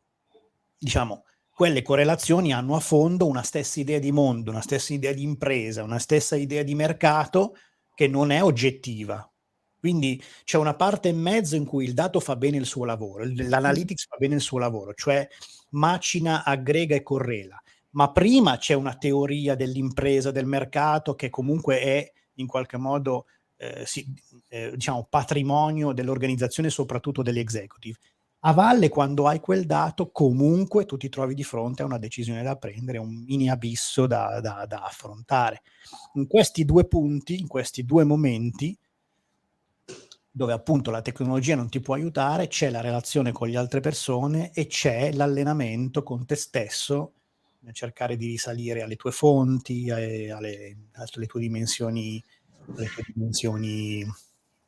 diciamo, 0.79 1.25
quelle 1.51 1.83
correlazioni 1.83 2.55
hanno 2.55 2.75
a 2.75 2.81
fondo 2.81 3.27
una 3.27 3.43
stessa 3.43 3.79
idea 3.79 3.99
di 3.99 4.13
mondo, 4.13 4.51
una 4.51 4.63
stessa 4.63 4.95
idea 4.95 5.13
di 5.13 5.23
impresa, 5.23 5.83
una 5.83 5.99
stessa 5.99 6.37
idea 6.37 6.63
di 6.63 6.75
mercato 6.75 7.55
che 7.95 8.09
non 8.09 8.31
è 8.31 8.43
oggettiva. 8.43 9.31
Quindi 9.79 10.23
c'è 10.43 10.57
una 10.57 10.75
parte 10.75 11.09
in 11.09 11.21
mezzo 11.21 11.55
in 11.55 11.67
cui 11.67 11.85
il 11.85 11.93
dato 11.93 12.19
fa 12.19 12.35
bene 12.35 12.57
il 12.57 12.67
suo 12.67 12.85
lavoro, 12.87 13.25
l'analytics 13.25 14.07
fa 14.07 14.17
bene 14.17 14.37
il 14.37 14.41
suo 14.41 14.59
lavoro, 14.59 14.95
cioè 14.95 15.29
macina, 15.71 16.45
aggrega 16.45 16.95
e 16.95 17.03
correla. 17.03 17.61
Ma 17.91 18.13
prima 18.13 18.59
c'è 18.59 18.75
una 18.75 18.97
teoria 18.97 19.55
dell'impresa, 19.55 20.31
del 20.31 20.47
mercato, 20.47 21.15
che 21.15 21.31
comunque 21.31 21.81
è 21.81 22.13
in 22.35 22.47
qualche 22.47 22.77
modo 22.77 23.27
eh, 23.57 23.85
si, 23.87 24.07
eh, 24.49 24.73
diciamo, 24.73 25.07
patrimonio 25.09 25.93
dell'organizzazione, 25.93 26.69
soprattutto 26.71 27.23
degli 27.23 27.39
executive. 27.39 27.99
A 28.41 28.53
valle, 28.53 28.89
quando 28.91 29.27
hai 29.27 29.41
quel 29.41 29.65
dato, 29.67 30.11
comunque 30.13 30.85
tu 30.85 30.97
ti 30.97 31.09
trovi 31.09 31.35
di 31.35 31.43
fronte 31.43 31.83
a 31.83 31.87
una 31.87 31.99
decisione 31.99 32.43
da 32.43 32.57
prendere, 32.57 32.99
un 32.99 33.25
mini 33.27 33.49
abisso 33.49 34.07
da, 34.07 34.41
da, 34.41 34.67
da 34.67 34.85
affrontare. 34.85 35.63
In 36.15 36.27
questi 36.27 36.65
due 36.65 36.87
punti, 36.87 37.41
in 37.41 37.49
questi 37.49 37.85
due 37.85 38.05
momenti, 38.05 38.79
dove 40.37 40.53
appunto 40.53 40.91
la 40.91 41.01
tecnologia 41.01 41.57
non 41.57 41.71
ti 41.71 41.81
può 41.81 41.95
aiutare, 41.95 42.47
c'è 42.47 42.69
la 42.69 42.83
relazione 42.83 43.33
con 43.33 43.49
le 43.49 43.57
altre 43.57 43.81
persone 43.81 44.51
e 44.53 44.67
c'è 44.67 45.11
l'allenamento 45.13 46.03
con 46.03 46.27
te 46.27 46.35
stesso 46.35 47.13
cercare 47.73 48.19
di 48.19 48.27
risalire 48.27 48.83
alle 48.83 48.97
tue 48.97 49.13
fonti, 49.13 49.91
alle, 49.91 50.31
alle, 50.31 50.77
alle 50.93 51.27
tue 51.27 51.41
dimensioni, 51.41 52.23
alle 52.77 52.87
tue 52.87 53.05
dimensioni 53.15 54.07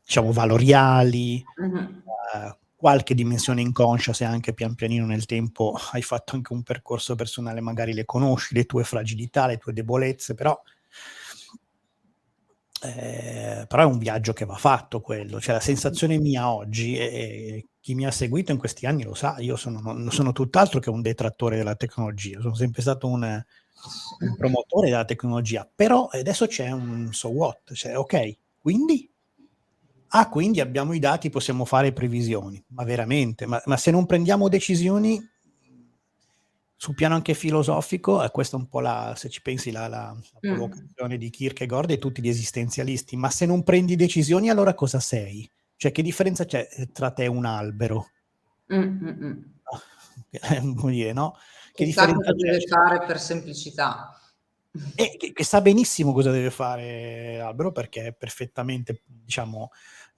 diciamo 0.02 0.32
valoriali, 0.32 1.44
mm-hmm. 1.62 1.84
uh, 1.84 2.56
qualche 2.74 3.14
dimensione 3.14 3.60
inconscia 3.60 4.14
se 4.14 4.24
anche 4.24 4.54
pian 4.54 4.74
pianino 4.74 5.04
nel 5.04 5.26
tempo 5.26 5.76
hai 5.92 6.00
fatto 6.00 6.34
anche 6.34 6.54
un 6.54 6.62
percorso 6.62 7.14
personale, 7.14 7.60
magari 7.60 7.92
le 7.92 8.06
conosci, 8.06 8.54
le 8.54 8.64
tue 8.64 8.84
fragilità, 8.84 9.46
le 9.46 9.58
tue 9.58 9.74
debolezze, 9.74 10.32
però 10.32 10.58
eh, 12.82 13.64
però 13.66 13.82
è 13.82 13.86
un 13.86 13.98
viaggio 13.98 14.32
che 14.32 14.44
va 14.44 14.54
fatto 14.54 15.00
quello, 15.00 15.40
cioè 15.40 15.54
la 15.54 15.60
sensazione 15.60 16.18
mia 16.18 16.52
oggi, 16.52 16.96
e 16.96 17.66
chi 17.80 17.94
mi 17.94 18.06
ha 18.06 18.10
seguito 18.10 18.52
in 18.52 18.58
questi 18.58 18.86
anni 18.86 19.02
lo 19.02 19.14
sa, 19.14 19.36
io 19.38 19.56
sono, 19.56 19.80
non 19.80 20.10
sono 20.10 20.32
tutt'altro 20.32 20.78
che 20.80 20.90
un 20.90 21.02
detrattore 21.02 21.56
della 21.56 21.74
tecnologia, 21.74 22.40
sono 22.40 22.54
sempre 22.54 22.82
stato 22.82 23.08
un, 23.08 23.22
un 23.22 24.36
promotore 24.36 24.90
della 24.90 25.04
tecnologia, 25.04 25.68
però 25.72 26.06
adesso 26.06 26.46
c'è 26.46 26.70
un 26.70 27.08
so 27.12 27.28
what, 27.28 27.72
cioè 27.74 27.96
ok, 27.96 28.36
quindi? 28.58 29.10
Ah, 30.12 30.28
quindi 30.30 30.60
abbiamo 30.60 30.94
i 30.94 30.98
dati, 30.98 31.28
possiamo 31.28 31.66
fare 31.66 31.92
previsioni, 31.92 32.62
ma 32.68 32.84
veramente, 32.84 33.44
ma, 33.44 33.60
ma 33.66 33.76
se 33.76 33.90
non 33.90 34.06
prendiamo 34.06 34.48
decisioni 34.48 35.22
sul 36.80 36.94
piano 36.94 37.16
anche 37.16 37.34
filosofico, 37.34 38.22
e 38.22 38.30
questa 38.30 38.56
è 38.56 38.60
un 38.60 38.68
po' 38.68 38.78
la, 38.78 39.12
se 39.16 39.28
ci 39.28 39.42
pensi, 39.42 39.72
la, 39.72 39.88
la, 39.88 40.14
la 40.14 40.48
mm. 40.48 40.54
provocazione 40.54 41.16
mm. 41.16 41.18
di 41.18 41.28
Kierkegaard 41.28 41.90
e 41.90 41.98
tutti 41.98 42.22
gli 42.22 42.28
esistenzialisti, 42.28 43.16
ma 43.16 43.30
se 43.30 43.46
non 43.46 43.64
prendi 43.64 43.96
decisioni 43.96 44.48
allora 44.48 44.74
cosa 44.74 45.00
sei? 45.00 45.50
Cioè 45.74 45.90
che 45.90 46.02
differenza 46.02 46.44
c'è 46.44 46.68
eh, 46.70 46.92
tra 46.92 47.10
te 47.10 47.24
e 47.24 47.26
un 47.26 47.46
albero? 47.46 48.10
Mm-mm. 48.72 49.54
Come 50.76 50.92
dire, 50.92 51.12
no? 51.12 51.32
Che, 51.32 51.72
che 51.72 51.84
differenza 51.86 52.32
deve 52.32 52.60
fare 52.60 53.04
per 53.04 53.18
semplicità. 53.18 54.16
E 54.94 55.16
che, 55.18 55.32
che, 55.32 55.44
sa 55.44 55.60
benissimo 55.60 56.12
cosa 56.12 56.30
deve 56.30 56.50
fare 56.50 57.38
l'albero 57.38 57.72
perché 57.72 58.06
è 58.06 58.12
perfettamente, 58.12 59.02
diciamo, 59.04 59.70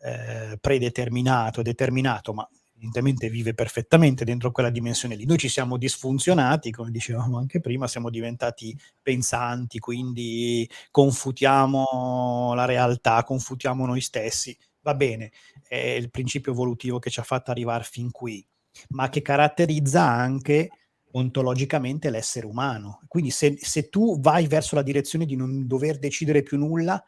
eh, 0.02 0.58
predeterminato, 0.60 1.62
determinato, 1.62 2.34
ma 2.34 2.46
evidentemente 2.80 3.28
vive 3.28 3.52
perfettamente 3.52 4.24
dentro 4.24 4.50
quella 4.50 4.70
dimensione 4.70 5.14
lì. 5.14 5.26
Noi 5.26 5.36
ci 5.36 5.50
siamo 5.50 5.76
disfunzionati, 5.76 6.70
come 6.70 6.90
dicevamo 6.90 7.36
anche 7.36 7.60
prima, 7.60 7.86
siamo 7.86 8.08
diventati 8.08 8.76
pensanti, 9.02 9.78
quindi 9.78 10.68
confutiamo 10.90 12.54
la 12.54 12.64
realtà, 12.64 13.22
confutiamo 13.22 13.84
noi 13.84 14.00
stessi. 14.00 14.56
Va 14.80 14.94
bene, 14.94 15.30
è 15.68 15.76
il 15.76 16.10
principio 16.10 16.52
evolutivo 16.52 16.98
che 16.98 17.10
ci 17.10 17.20
ha 17.20 17.24
fatto 17.24 17.50
arrivare 17.50 17.84
fin 17.84 18.10
qui, 18.10 18.44
ma 18.88 19.10
che 19.10 19.20
caratterizza 19.20 20.02
anche 20.02 20.70
ontologicamente 21.12 22.08
l'essere 22.08 22.46
umano. 22.46 23.02
Quindi 23.08 23.30
se, 23.30 23.58
se 23.60 23.90
tu 23.90 24.18
vai 24.20 24.46
verso 24.46 24.74
la 24.74 24.82
direzione 24.82 25.26
di 25.26 25.36
non 25.36 25.66
dover 25.66 25.98
decidere 25.98 26.42
più 26.42 26.56
nulla, 26.56 27.02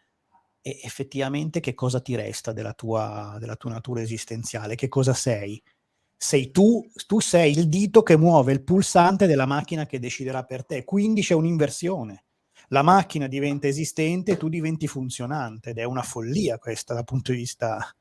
e 0.63 0.81
effettivamente 0.85 1.61
che 1.61 1.75
cosa 1.75 2.01
ti 2.01 2.15
resta 2.15 2.53
della 2.53 2.73
tua, 2.73 3.37
della 3.39 3.57
tua 3.57 3.73
natura 3.73 4.01
esistenziale? 4.01 4.77
Che 4.77 4.89
cosa 4.89 5.13
sei? 5.13 5.61
Sei 6.17 6.53
tu, 6.53 6.89
tu 7.07 7.19
sei 7.19 7.51
il 7.51 7.69
dito 7.69 8.05
che 8.05 8.17
muove 8.17 8.53
il 8.53 8.63
pulsante 8.63 9.27
della 9.27 9.45
macchina 9.45 9.87
che 9.87 9.99
deciderà 9.99 10.45
per 10.45 10.65
te, 10.65 10.85
quindi 10.85 11.21
c'è 11.21 11.35
un'inversione. 11.35 12.25
La 12.69 12.83
macchina 12.83 13.27
diventa 13.27 13.67
esistente 13.67 14.33
e 14.33 14.37
tu 14.37 14.49
diventi 14.49 14.87
funzionante 14.87 15.71
ed 15.71 15.79
è 15.79 15.85
una 15.85 16.03
follia 16.03 16.59
questa 16.59 16.95
dal 16.95 17.05
punto 17.05 17.33
di 17.33 17.39
vista 17.39 17.95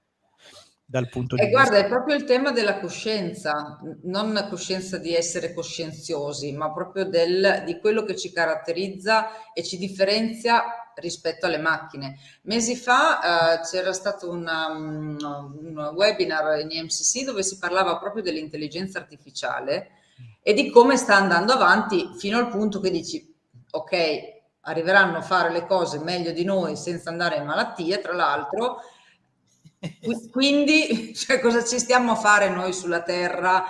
dal 0.91 1.07
punto 1.07 1.35
di 1.35 1.41
eh, 1.41 1.45
vista. 1.45 1.61
Guarda, 1.61 1.77
è 1.77 1.87
proprio 1.87 2.15
il 2.15 2.25
tema 2.25 2.51
della 2.51 2.79
coscienza, 2.79 3.79
non 4.03 4.33
la 4.33 4.49
coscienza 4.49 4.97
di 4.97 5.15
essere 5.15 5.53
coscienziosi, 5.53 6.51
ma 6.51 6.73
proprio 6.73 7.05
del, 7.05 7.63
di 7.65 7.79
quello 7.79 8.03
che 8.03 8.17
ci 8.17 8.33
caratterizza 8.33 9.53
e 9.53 9.63
ci 9.63 9.77
differenzia 9.77 10.63
rispetto 10.95 11.45
alle 11.45 11.57
macchine. 11.57 12.17
Mesi 12.43 12.75
fa 12.75 13.19
uh, 13.61 13.65
c'era 13.65 13.93
stato 13.93 14.29
una, 14.29 14.67
um, 14.67 15.17
un 15.19 15.91
webinar 15.95 16.59
in 16.59 16.71
IMCC 16.71 17.23
dove 17.23 17.43
si 17.43 17.57
parlava 17.57 17.97
proprio 17.97 18.23
dell'intelligenza 18.23 18.99
artificiale 18.99 19.91
e 20.41 20.53
di 20.53 20.69
come 20.69 20.97
sta 20.97 21.15
andando 21.15 21.53
avanti 21.53 22.11
fino 22.17 22.37
al 22.37 22.49
punto 22.49 22.79
che 22.79 22.89
dici, 22.89 23.33
ok, 23.71 24.39
arriveranno 24.61 25.17
a 25.17 25.21
fare 25.21 25.51
le 25.51 25.65
cose 25.65 25.99
meglio 25.99 26.31
di 26.31 26.43
noi 26.43 26.75
senza 26.75 27.09
andare 27.09 27.37
in 27.37 27.45
malattie, 27.45 27.99
tra 27.99 28.13
l'altro. 28.13 28.81
Quindi, 30.31 31.13
cioè, 31.15 31.39
cosa 31.39 31.63
ci 31.63 31.79
stiamo 31.79 32.11
a 32.11 32.15
fare 32.15 32.49
noi 32.49 32.73
sulla 32.73 33.01
Terra? 33.01 33.63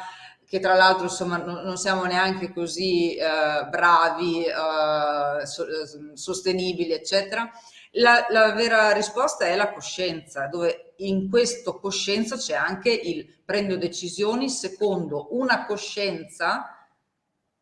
Che 0.52 0.60
tra 0.60 0.76
l'altro 0.76 1.04
insomma 1.04 1.38
non, 1.38 1.78
siamo 1.78 2.04
neanche 2.04 2.52
così 2.52 3.16
eh, 3.16 3.68
bravi, 3.70 4.44
eh, 4.44 5.46
so, 5.46 5.66
eh, 5.66 6.18
sostenibili, 6.18 6.92
eccetera. 6.92 7.50
La, 7.92 8.26
la, 8.28 8.52
vera 8.52 8.92
risposta 8.92 9.46
è 9.46 9.56
la 9.56 9.72
coscienza, 9.72 10.48
dove 10.48 10.96
in 10.98 11.30
questo 11.30 11.80
coscienza 11.80 12.36
c'è 12.36 12.54
anche 12.54 12.90
il 12.92 13.26
prendo 13.46 13.78
decisioni 13.78 14.50
secondo 14.50 15.30
una 15.38 15.66
coscienza 15.66 16.86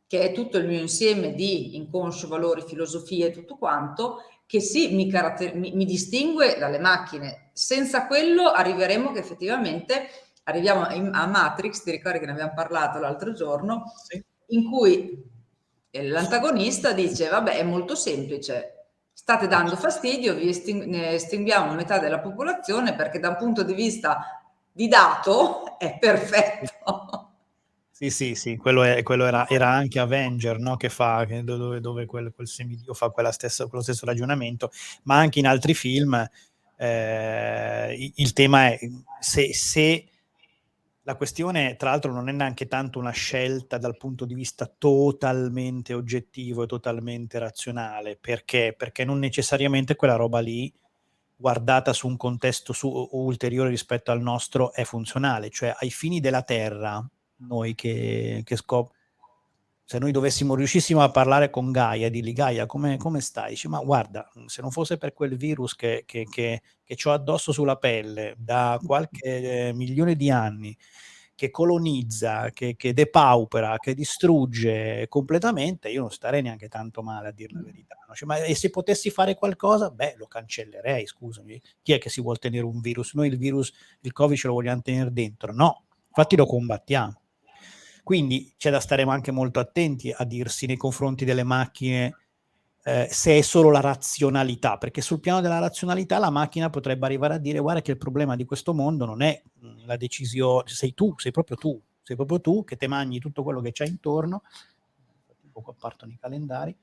che 0.07 0.21
è 0.21 0.31
tutto 0.31 0.57
il 0.57 0.65
mio 0.65 0.79
insieme 0.79 1.35
di 1.35 1.75
inconscio, 1.75 2.27
valori, 2.27 2.63
filosofie 2.67 3.27
e 3.27 3.31
tutto 3.31 3.55
quanto, 3.57 4.23
che 4.47 4.61
sì, 4.61 4.95
mi, 4.95 5.07
caratter- 5.07 5.53
mi, 5.53 5.73
mi 5.75 5.85
distingue 5.85 6.57
dalle 6.57 6.79
macchine. 6.79 7.51
Senza 7.53 8.07
quello 8.07 8.49
arriveremo 8.49 9.11
che 9.11 9.19
effettivamente 9.19 10.09
arriviamo 10.49 10.81
a 10.83 11.25
Matrix, 11.27 11.83
ti 11.83 11.91
ricordi 11.91 12.19
che 12.19 12.25
ne 12.25 12.31
abbiamo 12.31 12.53
parlato 12.53 12.99
l'altro 12.99 13.33
giorno, 13.33 13.83
sì. 14.07 14.23
in 14.47 14.69
cui 14.69 15.23
l'antagonista 15.91 16.91
dice, 16.91 17.29
vabbè, 17.29 17.57
è 17.57 17.63
molto 17.63 17.95
semplice, 17.95 18.87
state 19.13 19.47
dando 19.47 19.75
fastidio, 19.75 20.35
vi 20.35 20.49
estinguiamo 20.49 21.73
metà 21.73 21.99
della 21.99 22.19
popolazione 22.19 22.95
perché 22.95 23.19
da 23.19 23.29
un 23.29 23.37
punto 23.37 23.63
di 23.63 23.73
vista 23.73 24.41
di 24.71 24.87
dato 24.87 25.77
è 25.77 25.97
perfetto. 25.97 27.25
Sì, 27.91 28.09
sì, 28.11 28.33
sì, 28.33 28.55
quello, 28.55 28.83
è, 28.83 29.03
quello 29.03 29.25
era, 29.25 29.45
era, 29.49 29.69
anche 29.69 29.99
Avenger, 29.99 30.57
no? 30.57 30.77
che 30.77 30.87
fa, 30.87 31.25
che 31.25 31.43
dove, 31.43 31.81
dove 31.81 32.05
quel, 32.05 32.31
quel 32.33 32.47
semidio 32.47 32.93
fa 32.93 33.11
stessa, 33.31 33.67
quello 33.67 33.83
stesso 33.83 34.05
ragionamento, 34.05 34.71
ma 35.03 35.17
anche 35.17 35.39
in 35.39 35.47
altri 35.47 35.73
film 35.73 36.25
eh, 36.77 38.13
il 38.15 38.31
tema 38.31 38.67
è 38.67 38.79
se, 39.19 39.53
se 39.53 40.05
la 41.09 41.15
questione, 41.15 41.75
tra 41.75 41.89
l'altro, 41.89 42.13
non 42.13 42.29
è 42.29 42.31
neanche 42.31 42.67
tanto 42.67 42.99
una 42.99 43.09
scelta 43.09 43.79
dal 43.79 43.97
punto 43.97 44.25
di 44.25 44.35
vista 44.35 44.71
totalmente 44.77 45.95
oggettivo 45.95 46.61
e 46.61 46.67
totalmente 46.67 47.39
razionale. 47.39 48.15
Perché? 48.15 48.75
Perché 48.77 49.05
non 49.05 49.17
necessariamente 49.17 49.95
quella 49.95 50.15
roba 50.15 50.39
lì, 50.39 50.71
guardata 51.35 51.93
su 51.93 52.05
un 52.05 52.15
contesto 52.15 52.73
su, 52.73 53.09
ulteriore 53.13 53.69
rispetto 53.69 54.11
al 54.11 54.21
nostro, 54.21 54.71
è 54.71 54.83
funzionale. 54.83 55.49
Cioè, 55.49 55.75
ai 55.79 55.89
fini 55.89 56.19
della 56.19 56.43
Terra, 56.43 57.03
noi 57.37 57.73
che, 57.73 58.43
che 58.45 58.55
scop- 58.55 58.93
se 59.89 59.97
noi 59.97 60.11
dovessimo 60.11 60.53
riuscissimo 60.53 61.01
a 61.01 61.09
parlare 61.09 61.49
con 61.49 61.71
Gaia 61.71 62.05
e 62.05 62.09
dirgli 62.11 62.31
Gaia 62.31 62.67
come, 62.67 62.97
come 62.97 63.21
stai? 63.21 63.49
Dice, 63.49 63.69
ma 63.69 63.79
guarda, 63.79 64.29
se 64.45 64.61
non 64.61 64.69
fosse 64.69 64.99
per 64.99 65.13
quel 65.13 65.35
virus 65.35 65.73
che, 65.73 66.03
che, 66.05 66.27
che, 66.29 66.61
che 66.83 67.09
ho 67.09 67.11
addosso 67.11 67.51
sulla 67.51 67.75
pelle 67.75 68.35
da 68.37 68.79
qualche 68.85 69.69
eh, 69.69 69.73
milione 69.73 70.13
di 70.15 70.29
anni, 70.29 70.77
che 71.33 71.49
colonizza, 71.49 72.51
che, 72.51 72.75
che, 72.75 72.93
depaupera, 72.93 73.77
che 73.77 73.95
distrugge 73.95 75.07
completamente, 75.07 75.89
io 75.89 76.01
non 76.01 76.11
starei 76.11 76.43
neanche 76.43 76.67
tanto 76.67 77.01
male 77.01 77.29
a 77.29 77.31
dire 77.31 77.53
la 77.55 77.63
verità. 77.63 77.97
No? 78.07 78.13
Cioè, 78.13 78.27
ma 78.27 78.43
e 78.43 78.53
se 78.53 78.69
potessi 78.69 79.09
fare 79.09 79.33
qualcosa, 79.33 79.89
beh, 79.89 80.13
lo 80.17 80.27
cancellerei, 80.27 81.07
scusami. 81.07 81.59
Chi 81.81 81.93
è 81.93 81.97
che 81.97 82.11
si 82.11 82.21
vuole 82.21 82.37
tenere 82.37 82.63
un 82.63 82.79
virus? 82.79 83.15
Noi 83.15 83.29
il 83.29 83.39
virus, 83.39 83.73
il 84.01 84.11
Covid 84.11 84.37
ce 84.37 84.45
lo 84.45 84.53
vogliamo 84.53 84.83
tenere 84.83 85.11
dentro? 85.11 85.51
No, 85.51 85.85
infatti 86.09 86.35
lo 86.35 86.45
combattiamo. 86.45 87.21
Quindi 88.09 88.55
c'è 88.57 88.71
da 88.71 88.79
stare 88.79 89.03
anche 89.03 89.29
molto 89.29 89.59
attenti 89.59 90.11
a 90.11 90.23
dirsi 90.23 90.65
nei 90.65 90.77
confronti 90.77 91.25
delle 91.25 91.43
macchine 91.43 92.15
eh, 92.83 93.07
se 93.07 93.37
è 93.37 93.41
solo 93.41 93.69
la 93.69 93.81
razionalità, 93.81 94.79
perché 94.79 94.99
sul 94.99 95.19
piano 95.19 95.41
della 95.41 95.59
razionalità 95.59 96.17
la 96.17 96.31
macchina 96.31 96.71
potrebbe 96.71 97.05
arrivare 97.05 97.35
a 97.35 97.37
dire 97.37 97.59
guarda 97.59 97.83
che 97.83 97.91
il 97.91 97.97
problema 97.99 98.35
di 98.35 98.45
questo 98.45 98.73
mondo 98.73 99.05
non 99.05 99.21
è 99.21 99.39
mm, 99.63 99.85
la 99.85 99.95
decisione, 99.95 100.63
sei 100.65 100.95
tu, 100.95 101.13
sei 101.17 101.31
proprio 101.31 101.55
tu, 101.55 101.79
sei 102.01 102.15
proprio 102.15 102.41
tu 102.41 102.63
che 102.63 102.77
te 102.77 102.87
mangi 102.87 103.19
tutto 103.19 103.43
quello 103.43 103.61
che 103.61 103.73
c'è 103.73 103.85
intorno, 103.85 104.41
poco 105.51 105.75
partono 105.79 106.11
i 106.11 106.17
calendari, 106.19 106.75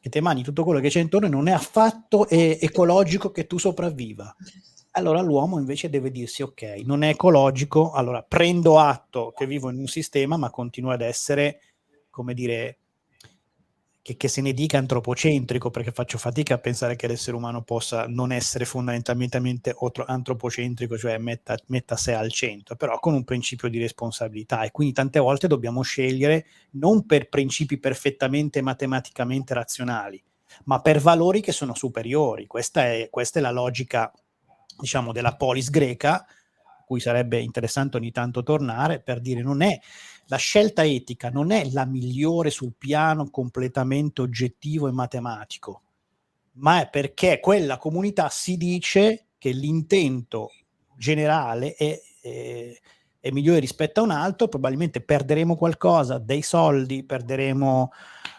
che 0.00 0.08
te 0.08 0.22
mangi 0.22 0.42
tutto 0.42 0.64
quello 0.64 0.80
che 0.80 0.88
c'è 0.88 1.00
intorno 1.00 1.26
e 1.26 1.30
non 1.30 1.46
è 1.46 1.52
affatto 1.52 2.26
eh, 2.26 2.58
ecologico 2.58 3.30
che 3.32 3.46
tu 3.46 3.58
sopravviva 3.58 4.34
allora 5.00 5.20
l'uomo 5.20 5.58
invece 5.58 5.90
deve 5.90 6.10
dirsi 6.10 6.42
ok, 6.42 6.82
non 6.84 7.02
è 7.02 7.08
ecologico, 7.08 7.92
allora 7.92 8.22
prendo 8.22 8.78
atto 8.78 9.32
che 9.36 9.46
vivo 9.46 9.70
in 9.70 9.78
un 9.78 9.88
sistema 9.88 10.36
ma 10.36 10.50
continuo 10.50 10.92
ad 10.92 11.00
essere, 11.00 11.60
come 12.10 12.34
dire, 12.34 12.78
che, 14.02 14.16
che, 14.16 14.28
se 14.28 14.40
ne 14.40 14.52
dica 14.52 14.78
antropocentrico, 14.78 15.70
perché 15.70 15.92
faccio 15.92 16.18
fatica 16.18 16.54
a 16.54 16.58
pensare 16.58 16.96
che 16.96 17.06
l'essere 17.06 17.36
umano 17.36 17.62
possa 17.62 18.06
non 18.08 18.32
essere 18.32 18.64
fondamentalmente 18.64 19.74
antropocentrico, 20.06 20.96
cioè 20.96 21.18
metta, 21.18 21.56
metta 21.66 21.96
sé 21.96 22.14
al 22.14 22.32
centro, 22.32 22.76
però 22.76 22.98
con 22.98 23.14
un 23.14 23.24
principio 23.24 23.68
di 23.68 23.78
responsabilità 23.78 24.62
e 24.62 24.70
quindi 24.70 24.94
tante 24.94 25.18
volte 25.18 25.46
dobbiamo 25.46 25.82
scegliere 25.82 26.46
non 26.72 27.04
per 27.06 27.28
principi 27.28 27.78
perfettamente 27.78 28.62
matematicamente 28.62 29.54
razionali, 29.54 30.22
ma 30.64 30.80
per 30.80 30.98
valori 30.98 31.40
che 31.40 31.52
sono 31.52 31.74
superiori. 31.74 32.46
Questa 32.46 32.84
è, 32.84 33.08
questa 33.10 33.38
è 33.38 33.42
la 33.42 33.50
logica 33.50 34.12
diciamo, 34.80 35.12
della 35.12 35.36
polis 35.36 35.70
greca, 35.70 36.26
cui 36.86 37.00
sarebbe 37.00 37.40
interessante 37.40 37.96
ogni 37.96 38.10
tanto 38.10 38.42
tornare, 38.42 39.00
per 39.00 39.20
dire 39.20 39.42
non 39.42 39.62
è 39.62 39.78
la 40.30 40.36
scelta 40.36 40.84
etica 40.84 41.28
non 41.28 41.50
è 41.50 41.68
la 41.72 41.84
migliore 41.84 42.50
sul 42.50 42.74
piano 42.78 43.28
completamente 43.30 44.22
oggettivo 44.22 44.86
e 44.86 44.92
matematico, 44.92 45.82
ma 46.52 46.82
è 46.82 46.88
perché 46.88 47.40
quella 47.40 47.78
comunità 47.78 48.28
si 48.28 48.56
dice 48.56 49.26
che 49.38 49.50
l'intento 49.50 50.52
generale 50.96 51.74
è, 51.74 52.00
è, 52.22 52.78
è 53.18 53.30
migliore 53.30 53.58
rispetto 53.58 54.00
a 54.00 54.04
un 54.04 54.12
altro, 54.12 54.46
probabilmente 54.46 55.00
perderemo 55.00 55.56
qualcosa, 55.56 56.18
dei 56.18 56.42
soldi, 56.42 57.04
perderemo 57.04 57.90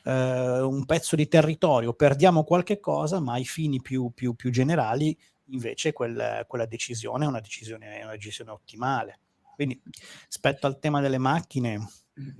eh, 0.06 0.62
un 0.62 0.86
pezzo 0.86 1.18
di 1.18 1.28
territorio, 1.28 1.92
perdiamo 1.92 2.46
qualche 2.46 2.80
cosa, 2.80 3.20
ma 3.20 3.34
ai 3.34 3.46
fini 3.46 3.82
più, 3.82 4.12
più, 4.14 4.34
più 4.36 4.50
generali 4.50 5.18
invece 5.52 5.94
quel, 5.94 6.46
quella 6.48 6.66
decisione 6.66 7.26
è 7.26 7.28
una 7.28 7.40
decisione, 7.40 8.00
è 8.00 8.04
una 8.04 8.14
decisione 8.14 8.52
ottimale. 8.52 9.20
Quindi 9.54 9.80
rispetto 10.26 10.68
al 10.68 10.80
tema 10.80 11.02
delle 11.02 11.18
macchine... 11.18 11.88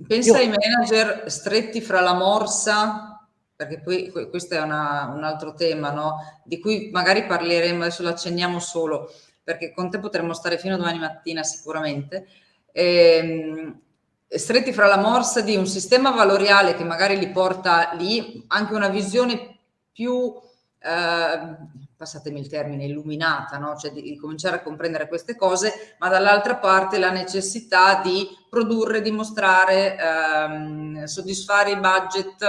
Pensa 0.06 0.30
io... 0.30 0.36
ai 0.36 0.48
manager 0.48 1.30
stretti 1.30 1.80
fra 1.80 2.00
la 2.00 2.14
morsa, 2.14 3.28
perché 3.54 3.80
poi 3.80 4.10
questo 4.28 4.54
è 4.54 4.60
una, 4.60 5.12
un 5.14 5.24
altro 5.24 5.54
tema, 5.54 5.90
no? 5.92 6.16
di 6.44 6.58
cui 6.58 6.90
magari 6.92 7.24
parleremo, 7.26 7.82
adesso 7.82 8.02
lo 8.02 8.10
accenniamo 8.10 8.58
solo, 8.58 9.12
perché 9.42 9.72
con 9.72 9.90
te 9.90 9.98
potremmo 9.98 10.34
stare 10.34 10.58
fino 10.58 10.74
a 10.74 10.78
domani 10.78 10.98
mattina 10.98 11.42
sicuramente. 11.42 12.26
Ehm, 12.72 13.80
stretti 14.26 14.72
fra 14.72 14.86
la 14.86 14.98
morsa 14.98 15.42
di 15.42 15.56
un 15.56 15.66
sistema 15.66 16.10
valoriale 16.10 16.74
che 16.74 16.84
magari 16.84 17.18
li 17.18 17.30
porta 17.30 17.92
lì, 17.94 18.44
anche 18.48 18.74
una 18.74 18.88
visione 18.88 19.58
più... 19.92 20.34
Eh, 20.78 21.56
passatemi 22.02 22.40
il 22.40 22.48
termine, 22.48 22.86
illuminata, 22.86 23.58
no? 23.58 23.76
cioè 23.76 23.92
di, 23.92 24.02
di, 24.02 24.16
cominciare 24.16 24.56
a 24.56 24.62
comprendere 24.62 25.06
queste 25.06 25.36
cose, 25.36 25.94
ma 26.00 26.08
dall'altra 26.08 26.56
parte 26.56 26.98
la 26.98 27.12
necessità 27.12 28.00
di 28.02 28.26
produrre, 28.50 29.02
dimostrare, 29.02 29.96
ehm, 29.96 31.04
soddisfare 31.04 31.70
i 31.70 31.78
budget 31.78 32.42